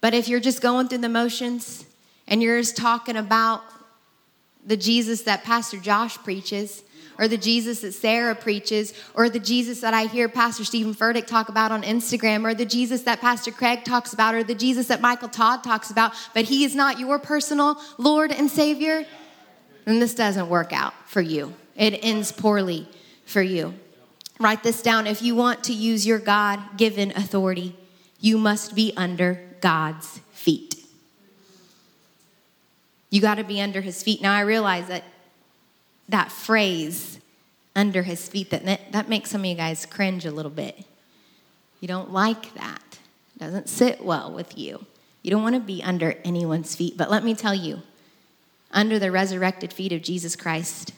[0.00, 1.84] But if you're just going through the motions,
[2.26, 3.62] and you're just talking about
[4.66, 6.82] the Jesus that Pastor Josh preaches,
[7.18, 11.26] or the Jesus that Sarah preaches, or the Jesus that I hear Pastor Steven Furtick
[11.26, 14.88] talk about on Instagram, or the Jesus that Pastor Craig talks about, or the Jesus
[14.88, 19.06] that Michael Todd talks about, but he is not your personal Lord and Savior,
[19.84, 21.54] then this doesn't work out for you.
[21.76, 22.88] It ends poorly
[23.24, 23.74] for you.
[24.38, 25.06] Write this down.
[25.06, 27.76] If you want to use your God given authority,
[28.20, 30.76] you must be under God's feet.
[33.10, 34.22] You got to be under his feet.
[34.22, 35.04] Now I realize that
[36.08, 37.20] that phrase,
[37.74, 40.84] under his feet, that, that makes some of you guys cringe a little bit.
[41.80, 42.98] You don't like that.
[43.36, 44.84] It doesn't sit well with you.
[45.22, 46.96] You don't want to be under anyone's feet.
[46.96, 47.82] But let me tell you,
[48.72, 50.92] under the resurrected feet of Jesus Christ,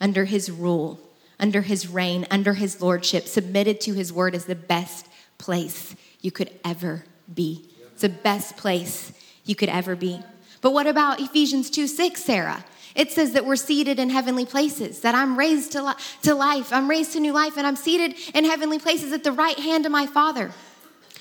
[0.00, 1.00] under his rule,
[1.38, 5.06] under his reign, under his lordship, submitted to his word is the best
[5.38, 7.68] place you could ever be.
[7.92, 9.12] It's the best place
[9.44, 10.20] you could ever be.
[10.60, 12.64] But what about Ephesians 2 6, Sarah?
[12.94, 16.72] It says that we're seated in heavenly places, that I'm raised to, li- to life,
[16.72, 19.86] I'm raised to new life, and I'm seated in heavenly places at the right hand
[19.86, 20.50] of my Father.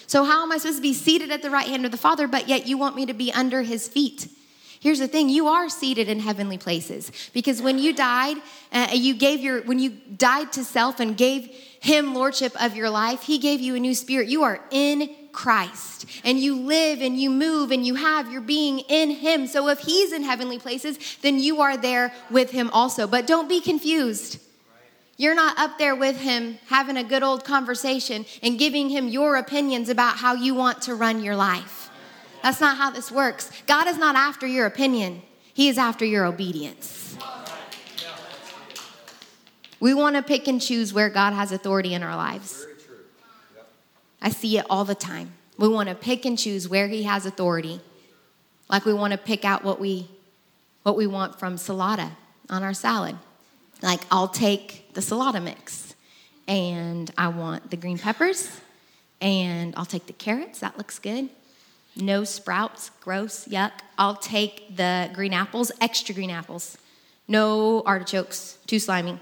[0.08, 2.28] So, how am I supposed to be seated at the right hand of the Father,
[2.28, 4.28] but yet you want me to be under his feet?
[4.80, 8.38] Here's the thing you are seated in heavenly places because when you died,
[8.72, 11.46] uh, you gave your, when you died to self and gave
[11.80, 14.28] him lordship of your life, he gave you a new spirit.
[14.28, 18.80] You are in Christ and you live and you move and you have your being
[18.80, 19.48] in him.
[19.48, 23.08] So if he's in heavenly places, then you are there with him also.
[23.08, 24.40] But don't be confused.
[25.16, 29.36] You're not up there with him having a good old conversation and giving him your
[29.36, 31.87] opinions about how you want to run your life.
[32.48, 33.52] That's not how this works.
[33.66, 35.22] God is not after your opinion,
[35.54, 37.18] He is after your obedience.
[39.82, 42.66] We want to pick and choose where God has authority in our lives.
[44.22, 45.34] I see it all the time.
[45.58, 47.82] We want to pick and choose where He has authority.
[48.70, 50.08] Like we want to pick out what we
[50.84, 52.12] what we want from Salata
[52.50, 53.18] on our salad.
[53.82, 55.96] Like I'll take the Salata mix
[56.48, 58.62] and I want the green peppers
[59.20, 61.30] and I'll take the carrots, that looks good.
[62.00, 63.72] No sprouts, gross, yuck.
[63.98, 66.78] I'll take the green apples, extra green apples.
[67.28, 69.20] No artichokes, too slimy.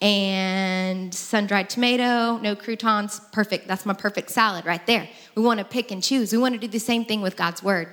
[0.00, 3.68] And sun dried tomato, no croutons, perfect.
[3.68, 5.08] That's my perfect salad right there.
[5.34, 6.32] We want to pick and choose.
[6.32, 7.88] We want to do the same thing with God's word.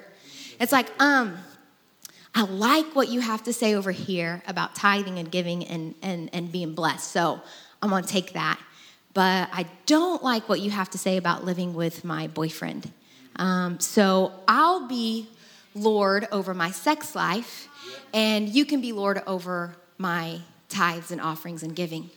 [0.59, 1.37] It's like, um,
[2.33, 6.29] I like what you have to say over here about tithing and giving and, and,
[6.33, 7.11] and being blessed.
[7.11, 7.39] So
[7.81, 8.59] I'm going to take that.
[9.13, 12.91] But I don't like what you have to say about living with my boyfriend.
[13.41, 15.27] Um, so I'll be
[15.73, 17.67] Lord over my sex life,
[18.13, 22.11] and you can be Lord over my tithes and offerings and giving.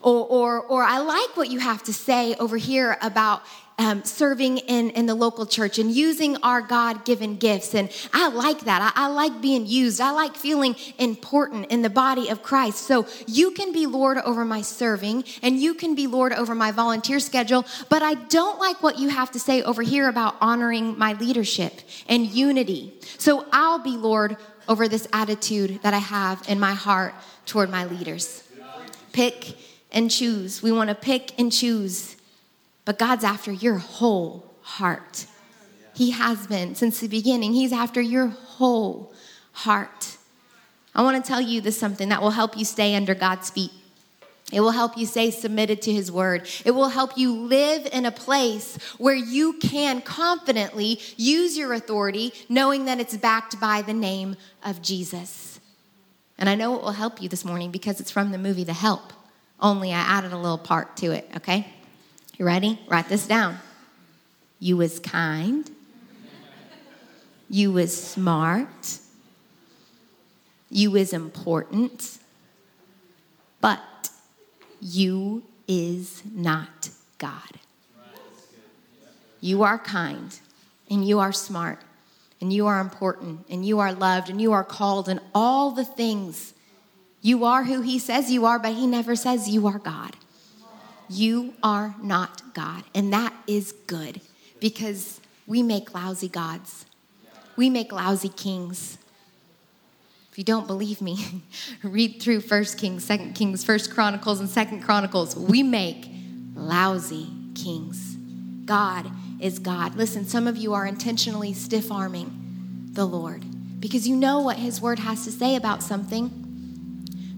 [0.00, 3.42] Or, or, or I like what you have to say over here about
[3.80, 7.74] um, serving in, in the local church and using our God given gifts.
[7.74, 8.92] And I like that.
[8.94, 10.02] I, I like being used.
[10.02, 12.86] I like feeling important in the body of Christ.
[12.86, 16.72] So you can be Lord over my serving and you can be Lord over my
[16.72, 17.64] volunteer schedule.
[17.88, 21.80] But I don't like what you have to say over here about honoring my leadership
[22.06, 22.92] and unity.
[23.16, 24.36] So I'll be Lord
[24.68, 27.14] over this attitude that I have in my heart
[27.46, 28.44] toward my leaders.
[29.12, 29.56] Pick
[29.90, 30.62] and choose.
[30.62, 32.16] We want to pick and choose
[32.84, 35.26] but God's after your whole heart.
[35.94, 37.52] He has been since the beginning.
[37.52, 39.12] He's after your whole
[39.52, 40.16] heart.
[40.94, 43.70] I want to tell you this something that will help you stay under God's feet.
[44.52, 46.48] It will help you stay submitted to His word.
[46.64, 52.32] It will help you live in a place where you can confidently use your authority,
[52.48, 55.60] knowing that it's backed by the name of Jesus.
[56.36, 58.72] And I know it will help you this morning because it's from the movie The
[58.72, 59.12] Help,
[59.60, 61.66] only I added a little part to it, okay?
[62.40, 62.78] You ready?
[62.88, 63.58] Write this down.
[64.60, 65.70] You was kind.
[67.50, 68.98] You was smart.
[70.70, 72.16] You is important.
[73.60, 74.08] But
[74.80, 77.60] you is not God.
[79.42, 80.40] You are kind
[80.90, 81.80] and you are smart
[82.40, 85.84] and you are important and you are loved and you are called and all the
[85.84, 86.54] things.
[87.20, 90.16] You are who he says you are, but he never says you are God.
[91.10, 92.84] You are not God.
[92.94, 94.20] And that is good
[94.60, 96.86] because we make lousy gods,
[97.56, 98.96] we make lousy kings.
[100.30, 101.42] If you don't believe me,
[101.82, 105.34] read through First Kings, Second Kings, First Chronicles, and Second Chronicles.
[105.34, 106.08] We make
[106.54, 108.14] lousy kings.
[108.64, 109.96] God is God.
[109.96, 113.44] Listen, some of you are intentionally stiff arming the Lord
[113.80, 116.28] because you know what His word has to say about something,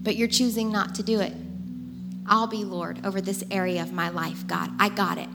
[0.03, 1.33] but you're choosing not to do it.
[2.25, 4.71] I'll be Lord over this area of my life, God.
[4.79, 5.29] I got it.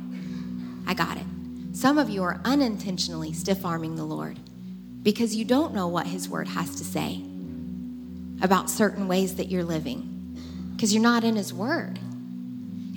[0.87, 1.25] I got it.
[1.73, 4.39] Some of you are unintentionally stiff arming the Lord
[5.03, 7.23] because you don't know what His word has to say
[8.41, 11.99] about certain ways that you're living because you're not in His word.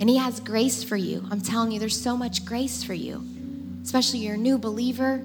[0.00, 1.26] And He has grace for you.
[1.30, 3.24] I'm telling you, there's so much grace for you,
[3.82, 5.22] especially you're a new believer.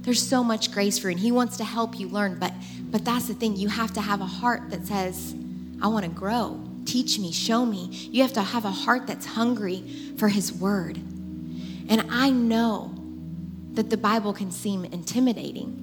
[0.00, 2.38] There's so much grace for you, and He wants to help you learn.
[2.38, 2.52] But,
[2.90, 5.34] but that's the thing, you have to have a heart that says,
[5.82, 7.88] I want to grow teach me, show me.
[8.10, 9.84] You have to have a heart that's hungry
[10.16, 10.96] for His Word.
[11.88, 12.94] And I know
[13.72, 15.80] that the Bible can seem intimidating.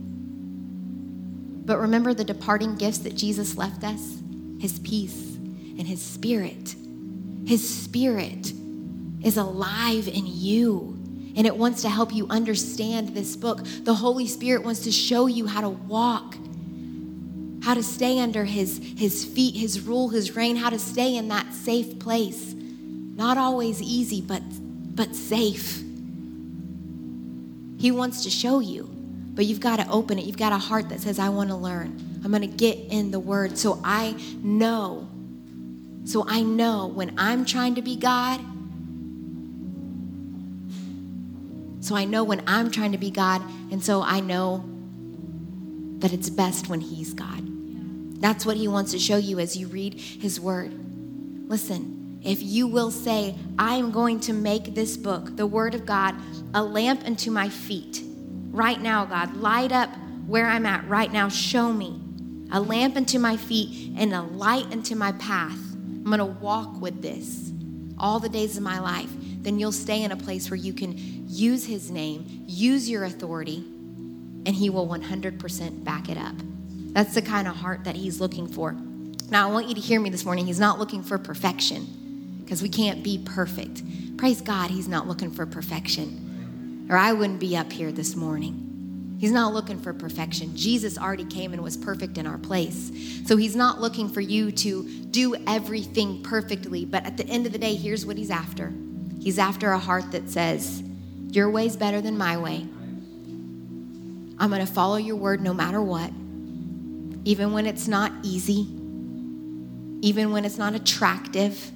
[1.66, 4.22] But remember the departing gifts that Jesus left us
[4.60, 6.76] His peace and His Spirit.
[7.46, 8.54] His Spirit
[9.24, 10.98] is alive in you.
[11.36, 13.66] And it wants to help you understand this book.
[13.84, 16.36] The Holy Spirit wants to show you how to walk
[17.62, 21.28] how to stay under his, his feet, his rule, his reign, how to stay in
[21.28, 22.54] that safe place.
[22.54, 24.42] Not always easy, but,
[24.96, 25.84] but safe.
[27.78, 28.84] He wants to show you,
[29.34, 30.26] but you've got to open it.
[30.26, 32.20] You've got a heart that says, I want to learn.
[32.24, 35.08] I'm going to get in the word so I know.
[36.06, 38.40] So I know when I'm trying to be God.
[41.82, 43.42] So I know when I'm trying to be God,
[43.72, 44.64] and so I know
[45.98, 47.51] that it's best when He's God.
[48.22, 50.72] That's what He wants to show you as you read His Word.
[51.50, 55.86] Listen, if you will say, I am going to make this book, the Word of
[55.86, 56.16] God,
[56.54, 58.04] a lamp unto my feet,
[58.52, 59.90] right now, God, light up
[60.28, 61.30] where I'm at right now.
[61.30, 62.00] Show me
[62.52, 65.58] a lamp unto my feet and a light unto my path.
[65.74, 67.52] I'm going to walk with this
[67.98, 69.10] all the days of my life.
[69.42, 70.96] Then you'll stay in a place where you can
[71.28, 73.64] use His name, use your authority,
[74.46, 76.36] and He will 100% back it up.
[76.94, 78.74] That's the kind of heart that He's looking for.
[79.30, 80.46] Now, I want you to hear me this morning.
[80.46, 83.82] He's not looking for perfection because we can't be perfect.
[84.18, 88.72] Praise God, He's not looking for perfection, or I wouldn't be up here this morning.
[89.22, 90.56] He's not looking for perfection.
[90.56, 92.92] Jesus already came and was perfect in our place.
[93.28, 96.86] So he's not looking for you to do everything perfectly.
[96.86, 98.74] But at the end of the day, here's what he's after
[99.22, 100.82] He's after a heart that says,
[101.30, 102.66] Your way's better than my way.
[104.40, 106.12] I'm going to follow your word no matter what,
[107.24, 108.68] even when it's not easy,
[110.02, 111.72] even when it's not attractive,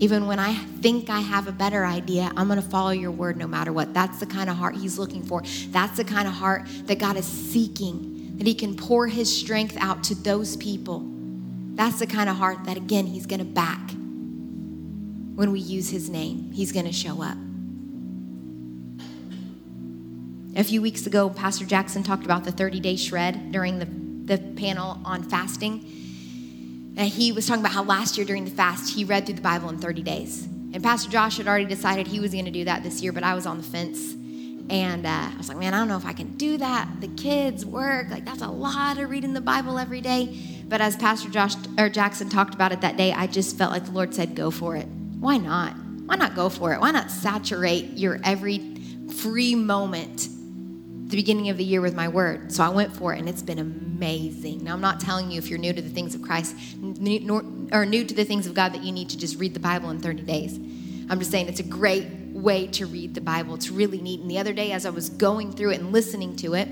[0.00, 3.36] even when I think I have a better idea, I'm going to follow your word
[3.36, 3.92] no matter what.
[3.92, 5.42] That's the kind of heart he's looking for.
[5.70, 9.76] That's the kind of heart that God is seeking, that he can pour his strength
[9.78, 11.02] out to those people.
[11.74, 13.90] That's the kind of heart that, again, he's going to back
[15.34, 16.52] when we use his name.
[16.52, 17.36] He's going to show up.
[20.58, 24.42] A few weeks ago, Pastor Jackson talked about the 30 day shred during the, the
[24.60, 26.94] panel on fasting.
[26.96, 29.40] And he was talking about how last year during the fast, he read through the
[29.40, 30.46] Bible in 30 days.
[30.46, 33.22] And Pastor Josh had already decided he was going to do that this year, but
[33.22, 34.14] I was on the fence.
[34.68, 36.88] And uh, I was like, man, I don't know if I can do that.
[37.00, 40.36] The kids, work, like that's a lot of reading the Bible every day.
[40.66, 43.84] But as Pastor Josh or Jackson talked about it that day, I just felt like
[43.84, 44.88] the Lord said, go for it.
[45.20, 45.74] Why not?
[46.06, 46.80] Why not go for it?
[46.80, 48.74] Why not saturate your every
[49.08, 50.30] free moment
[51.08, 52.52] the beginning of the year with my word.
[52.52, 54.62] So I went for it, and it's been amazing.
[54.62, 56.54] Now, I'm not telling you if you're new to the things of Christ
[57.72, 59.90] or new to the things of God that you need to just read the Bible
[59.90, 60.58] in 30 days.
[61.10, 63.54] I'm just saying it's a great way to read the Bible.
[63.54, 64.20] It's really neat.
[64.20, 66.68] And the other day, as I was going through it and listening to it,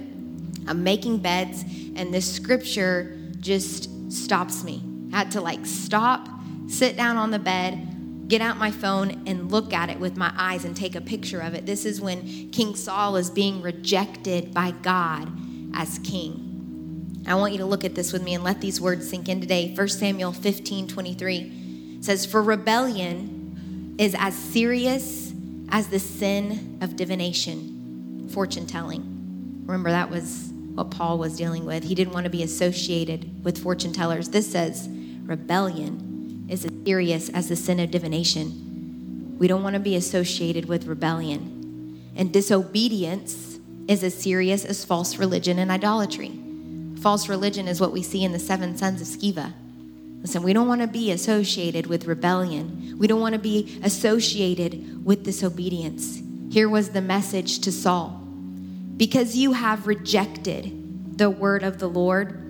[0.69, 1.63] I'm making beds,
[1.95, 4.83] and this scripture just stops me.
[5.13, 6.29] I had to like stop,
[6.69, 7.96] sit down on the bed,
[8.29, 11.41] get out my phone and look at it with my eyes and take a picture
[11.41, 11.67] of it.
[11.67, 15.31] This is when King Saul is being rejected by God
[15.75, 17.25] as king.
[17.27, 19.41] I want you to look at this with me and let these words sink in
[19.41, 19.75] today.
[19.75, 25.33] 1 Samuel 15 23 says, For rebellion is as serious
[25.71, 29.63] as the sin of divination, fortune telling.
[29.67, 31.83] Remember, that was what Paul was dealing with.
[31.83, 34.29] He didn't want to be associated with fortune tellers.
[34.29, 34.89] This says,
[35.25, 36.06] rebellion
[36.49, 39.37] is as serious as the sin of divination.
[39.39, 42.13] We don't want to be associated with rebellion.
[42.17, 46.33] And disobedience is as serious as false religion and idolatry.
[47.01, 49.53] False religion is what we see in the seven sons of Sceva.
[50.23, 52.97] Listen, we don't want to be associated with rebellion.
[52.99, 56.21] We don't want to be associated with disobedience.
[56.51, 58.21] Here was the message to Saul
[58.97, 62.43] Because you have rejected the word of the Lord,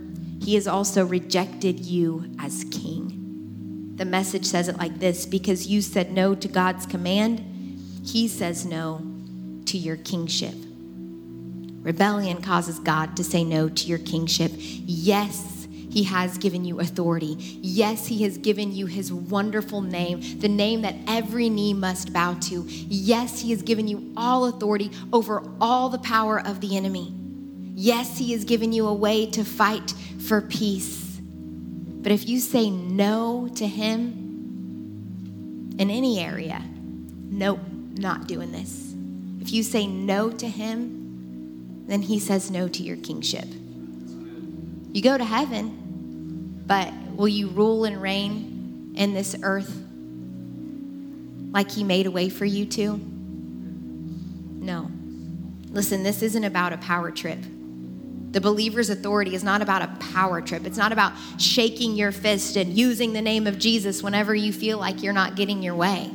[0.43, 3.06] he has also rejected you as king.
[3.97, 7.41] The message says it like this because you said no to God's command,
[8.05, 9.01] He says no
[9.65, 10.55] to your kingship.
[11.81, 14.53] Rebellion causes God to say no to your kingship.
[14.55, 17.37] Yes, He has given you authority.
[17.39, 22.35] Yes, He has given you His wonderful name, the name that every knee must bow
[22.35, 22.65] to.
[22.69, 27.15] Yes, He has given you all authority over all the power of the enemy.
[27.75, 31.06] Yes, He has given you a way to fight for peace.
[32.07, 34.13] But if you say no to Him
[35.77, 37.59] in any area, nope,
[37.99, 38.95] not doing this.
[39.41, 43.49] If you say no to Him, then He says no to your kingship.
[44.93, 49.77] You go to heaven, but will you rule and reign in this earth
[51.51, 52.99] like He made a way for you to?
[54.61, 54.93] No.
[55.71, 57.41] Listen, this isn't about a power trip.
[58.37, 60.67] The believer's authority is not about a power trip.
[60.67, 64.77] It's not about shaking your fist and using the name of Jesus whenever you feel
[64.77, 66.11] like you're not getting your way.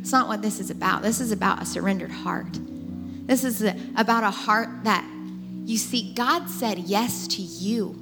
[0.00, 1.02] It's not what this is about.
[1.02, 2.58] This is about a surrendered heart.
[3.26, 3.60] This is
[3.94, 5.06] about a heart that
[5.66, 7.94] you see, God said yes to you.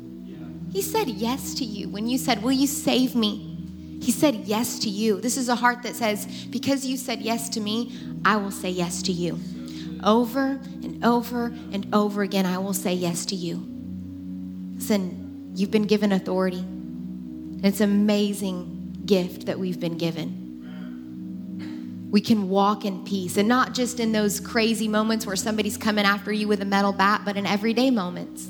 [0.71, 3.59] He said yes to you when you said, Will you save me?
[4.01, 5.21] He said yes to you.
[5.21, 8.71] This is a heart that says, Because you said yes to me, I will say
[8.71, 9.41] yes to you.
[10.05, 13.57] Over and over and over again, I will say yes to you.
[14.77, 16.65] Listen, you've been given authority.
[17.63, 20.45] It's an amazing gift that we've been given.
[22.11, 26.05] We can walk in peace, and not just in those crazy moments where somebody's coming
[26.05, 28.49] after you with a metal bat, but in everyday moments.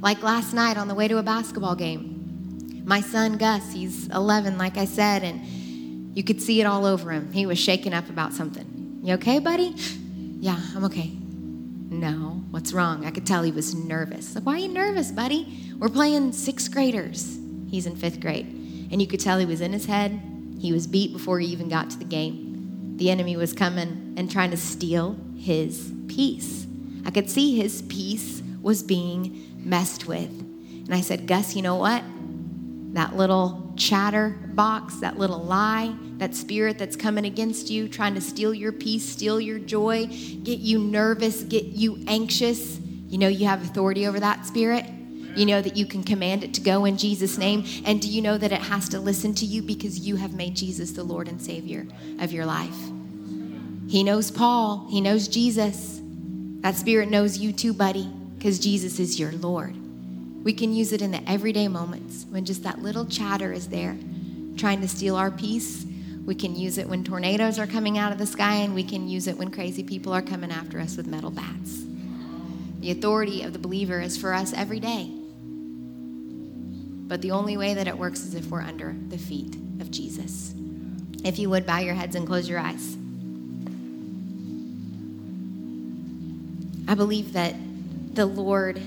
[0.00, 2.82] Like last night on the way to a basketball game.
[2.84, 7.10] My son Gus, he's 11, like I said, and you could see it all over
[7.10, 7.32] him.
[7.32, 9.00] He was shaking up about something.
[9.02, 9.74] You okay, buddy?
[10.38, 11.12] Yeah, I'm okay.
[11.88, 13.06] No, what's wrong?
[13.06, 14.34] I could tell he was nervous.
[14.34, 15.72] Like, why are you nervous, buddy?
[15.78, 17.38] We're playing sixth graders.
[17.70, 18.46] He's in fifth grade.
[18.90, 20.20] And you could tell he was in his head.
[20.58, 22.96] He was beat before he even got to the game.
[22.96, 26.66] The enemy was coming and trying to steal his peace.
[27.04, 30.30] I could see his peace was being messed with.
[30.30, 32.02] And I said, Gus, you know what?
[32.94, 38.20] That little chatter box, that little lie, that spirit that's coming against you, trying to
[38.20, 42.78] steal your peace, steal your joy, get you nervous, get you anxious.
[43.08, 44.84] You know you have authority over that spirit.
[45.36, 47.64] You know that you can command it to go in Jesus' name.
[47.84, 50.56] And do you know that it has to listen to you because you have made
[50.56, 51.86] Jesus the Lord and Savior
[52.18, 52.76] of your life?
[53.88, 56.00] He knows Paul, he knows Jesus.
[56.60, 59.76] That spirit knows you too, buddy, because Jesus is your Lord.
[60.46, 63.98] We can use it in the everyday moments when just that little chatter is there
[64.56, 65.84] trying to steal our peace.
[66.24, 69.08] We can use it when tornadoes are coming out of the sky, and we can
[69.08, 71.82] use it when crazy people are coming after us with metal bats.
[72.78, 75.10] The authority of the believer is for us every day.
[77.08, 80.54] But the only way that it works is if we're under the feet of Jesus.
[81.24, 82.96] If you would, bow your heads and close your eyes.
[86.86, 87.56] I believe that
[88.14, 88.80] the Lord,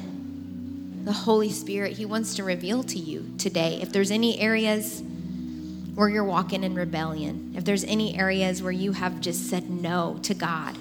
[1.03, 5.01] the Holy Spirit, He wants to reveal to you today if there's any areas
[5.95, 10.19] where you're walking in rebellion, if there's any areas where you have just said no
[10.23, 10.77] to God.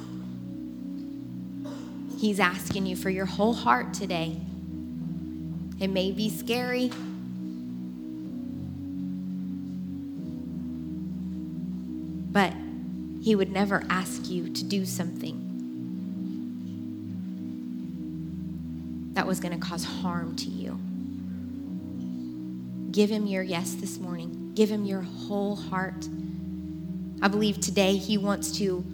[2.19, 4.37] He's asking you for your whole heart today.
[5.81, 6.91] It may be scary,
[12.33, 12.53] but
[13.23, 15.48] He would never ask you to do something
[19.19, 20.79] that was going to cause harm to you.
[22.93, 26.09] Give Him your yes this morning, give Him your whole heart.
[27.21, 28.85] I believe today He wants to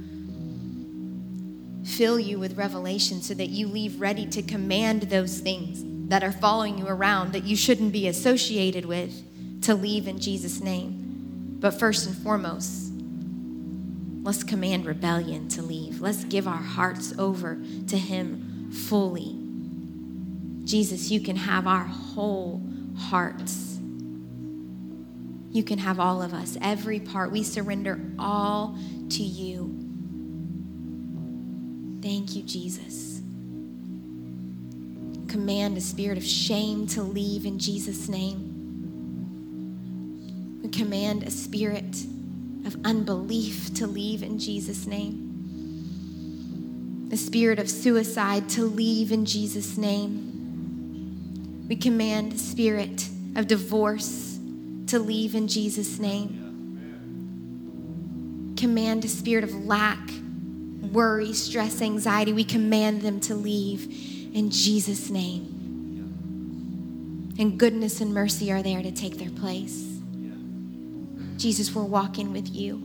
[1.85, 6.33] fill you with revelation so that you leave ready to command those things that are
[6.33, 11.59] following you around that you shouldn't be associated with to leave in Jesus' name.
[11.61, 12.95] But first and foremost,
[14.22, 16.01] Let's command rebellion to leave.
[16.01, 17.59] Let's give our hearts over
[17.89, 19.43] to Him fully.
[20.65, 22.62] Jesus, you can have our whole
[22.97, 23.79] hearts.
[25.51, 27.31] You can have all of us, every part.
[27.31, 28.77] We surrender all
[29.11, 29.71] to you.
[32.03, 33.21] Thank you, Jesus.
[35.29, 38.51] Command a spirit of shame to leave in Jesus' name.
[40.62, 42.05] We command a spirit
[42.67, 45.31] of unbelief to leave in Jesus' name.
[47.11, 50.34] The spirit of suicide to leave in Jesus' name.
[51.69, 54.39] We command the spirit of divorce
[54.89, 56.41] to leave in Jesus' name.
[58.57, 60.11] Command a spirit of lack,
[60.93, 62.33] worry, stress, anxiety.
[62.33, 63.87] We command them to leave
[64.35, 65.51] in Jesus' name.
[67.39, 69.99] And goodness and mercy are there to take their place.
[71.37, 72.77] Jesus, we're walking with you.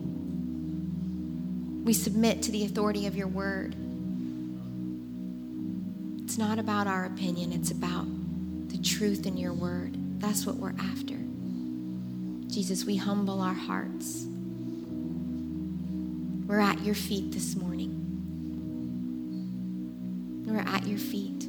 [1.83, 3.75] We submit to the authority of your word.
[6.23, 8.05] It's not about our opinion, it's about
[8.69, 9.97] the truth in your word.
[10.19, 11.15] That's what we're after.
[12.47, 14.25] Jesus, we humble our hearts.
[16.47, 17.95] We're at your feet this morning.
[20.47, 21.47] We're at your feet.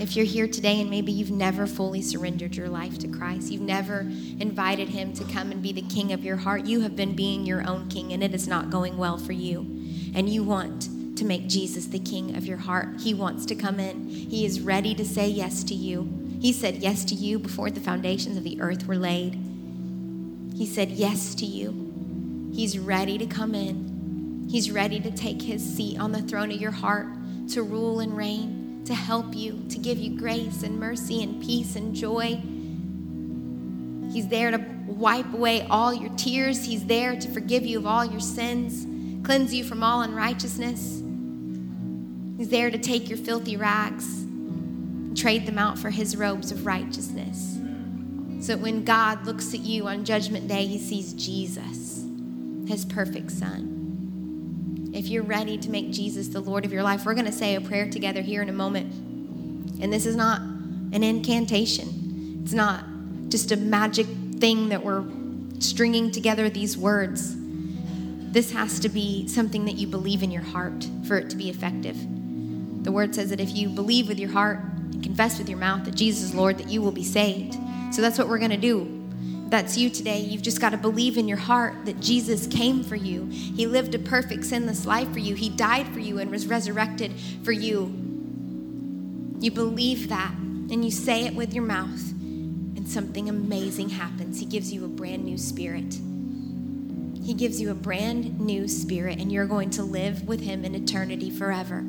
[0.00, 3.60] If you're here today and maybe you've never fully surrendered your life to Christ, you've
[3.62, 4.00] never
[4.38, 7.44] invited Him to come and be the king of your heart, you have been being
[7.44, 9.60] your own king and it is not going well for you.
[10.14, 10.88] And you want
[11.18, 13.00] to make Jesus the king of your heart.
[13.00, 16.08] He wants to come in, He is ready to say yes to you.
[16.40, 19.34] He said yes to you before the foundations of the earth were laid.
[20.54, 22.50] He said yes to you.
[22.52, 24.46] He's ready to come in.
[24.48, 27.06] He's ready to take his seat on the throne of your heart
[27.50, 31.76] to rule and reign to help you, to give you grace and mercy and peace
[31.76, 32.40] and joy.
[34.10, 36.64] He's there to wipe away all your tears.
[36.64, 38.86] He's there to forgive you of all your sins,
[39.26, 41.02] cleanse you from all unrighteousness.
[42.38, 46.64] He's there to take your filthy rags and trade them out for his robes of
[46.64, 47.58] righteousness.
[48.40, 52.04] So that when God looks at you on Judgment Day, he sees Jesus,
[52.68, 53.74] his perfect Son.
[54.94, 57.56] if you're ready to make Jesus the Lord of your life, we're going to say
[57.56, 58.92] a prayer together here in a moment.
[59.82, 62.84] And this is not an incantation, it's not
[63.28, 64.06] just a magic
[64.38, 65.04] thing that we're
[65.58, 67.34] stringing together these words.
[67.36, 71.50] This has to be something that you believe in your heart for it to be
[71.50, 71.96] effective.
[72.82, 75.84] The word says that if you believe with your heart and confess with your mouth
[75.84, 77.56] that Jesus is Lord, that you will be saved.
[77.90, 78.94] So that's what we're going to do.
[79.48, 80.20] That's you today.
[80.20, 83.24] You've just got to believe in your heart that Jesus came for you.
[83.26, 85.34] He lived a perfect, sinless life for you.
[85.34, 87.12] He died for you and was resurrected
[87.42, 87.94] for you.
[89.40, 90.34] You believe that
[90.70, 94.38] and you say it with your mouth, and something amazing happens.
[94.38, 95.98] He gives you a brand new spirit.
[97.24, 100.74] He gives you a brand new spirit, and you're going to live with Him in
[100.74, 101.84] eternity forever.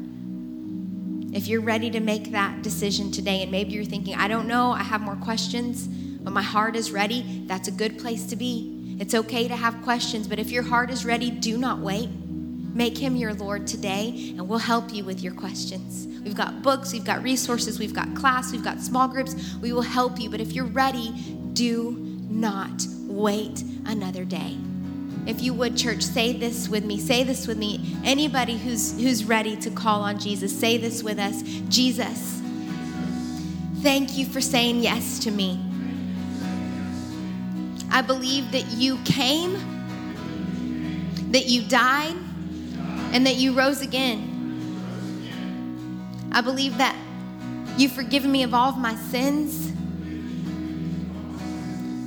[1.32, 4.71] If you're ready to make that decision today, and maybe you're thinking, I don't know,
[4.71, 8.97] I have more questions, but my heart is ready, that's a good place to be.
[8.99, 12.09] It's okay to have questions, but if your heart is ready, do not wait.
[12.09, 16.07] Make him your Lord today, and we'll help you with your questions.
[16.23, 19.55] We've got books, we've got resources, we've got class, we've got small groups.
[19.61, 21.11] We will help you, but if you're ready,
[21.53, 21.91] do
[22.30, 24.57] not wait another day.
[25.26, 26.99] If you would, church, say this with me.
[26.99, 27.95] Say this with me.
[28.03, 31.41] Anybody who's who's ready to call on Jesus, say this with us.
[31.70, 32.41] Jesus,
[33.82, 35.59] thank you for saying yes to me.
[37.91, 39.53] I believe that you came,
[41.32, 42.15] that you died,
[43.11, 44.26] and that you rose again.
[46.32, 46.95] I believe that
[47.78, 49.72] you've forgiven me of all of my sins.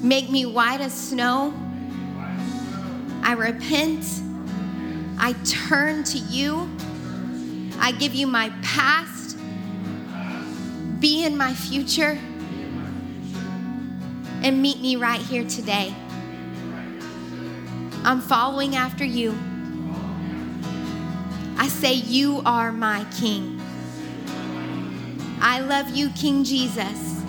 [0.03, 1.53] Make me white as snow.
[3.23, 4.05] I repent.
[5.19, 6.69] I turn to you.
[7.79, 9.37] I give you my past.
[11.01, 12.19] Be in my future.
[14.43, 15.95] And meet me right here today.
[18.05, 19.39] I'm following after you.
[21.57, 23.61] I say, You are my King.
[25.41, 27.23] I love you, King Jesus.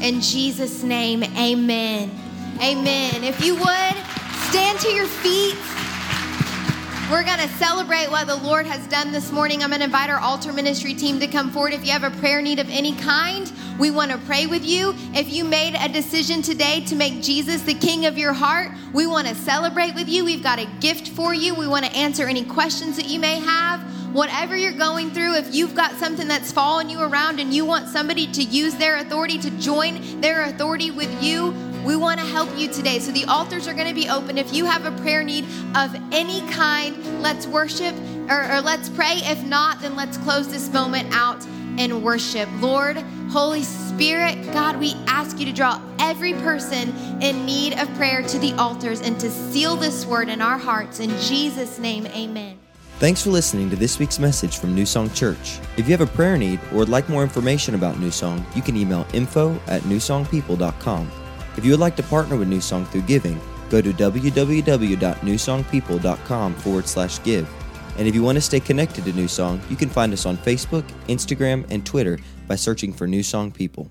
[0.00, 2.10] In Jesus' name, amen.
[2.60, 3.24] Amen.
[3.24, 4.05] If you would,
[4.50, 5.56] stand to your feet.
[7.10, 9.62] We're going to celebrate what the Lord has done this morning.
[9.62, 11.72] I'm going to invite our altar ministry team to come forward.
[11.72, 14.94] If you have a prayer need of any kind, we want to pray with you.
[15.14, 19.06] If you made a decision today to make Jesus the king of your heart, we
[19.06, 20.24] want to celebrate with you.
[20.24, 21.54] We've got a gift for you.
[21.54, 23.82] We want to answer any questions that you may have.
[24.14, 27.88] Whatever you're going through, if you've got something that's following you around and you want
[27.88, 31.52] somebody to use their authority to join their authority with you,
[31.86, 32.98] we want to help you today.
[32.98, 34.36] So the altars are going to be open.
[34.36, 35.44] If you have a prayer need
[35.76, 37.94] of any kind, let's worship
[38.28, 39.20] or, or let's pray.
[39.22, 41.46] If not, then let's close this moment out
[41.78, 42.48] in worship.
[42.60, 42.96] Lord,
[43.30, 48.38] Holy Spirit, God, we ask you to draw every person in need of prayer to
[48.38, 51.00] the altars and to seal this word in our hearts.
[51.00, 52.58] In Jesus' name, amen.
[52.98, 55.60] Thanks for listening to this week's message from New Song Church.
[55.76, 58.62] If you have a prayer need or would like more information about New Song, you
[58.62, 61.25] can email info at newsongpeople.com.
[61.56, 63.40] If you would like to partner with New Song through giving,
[63.70, 67.48] go to www.newsongpeople.com forward slash give.
[67.98, 70.36] And if you want to stay connected to New Song, you can find us on
[70.36, 73.90] Facebook, Instagram, and Twitter by searching for New Song People.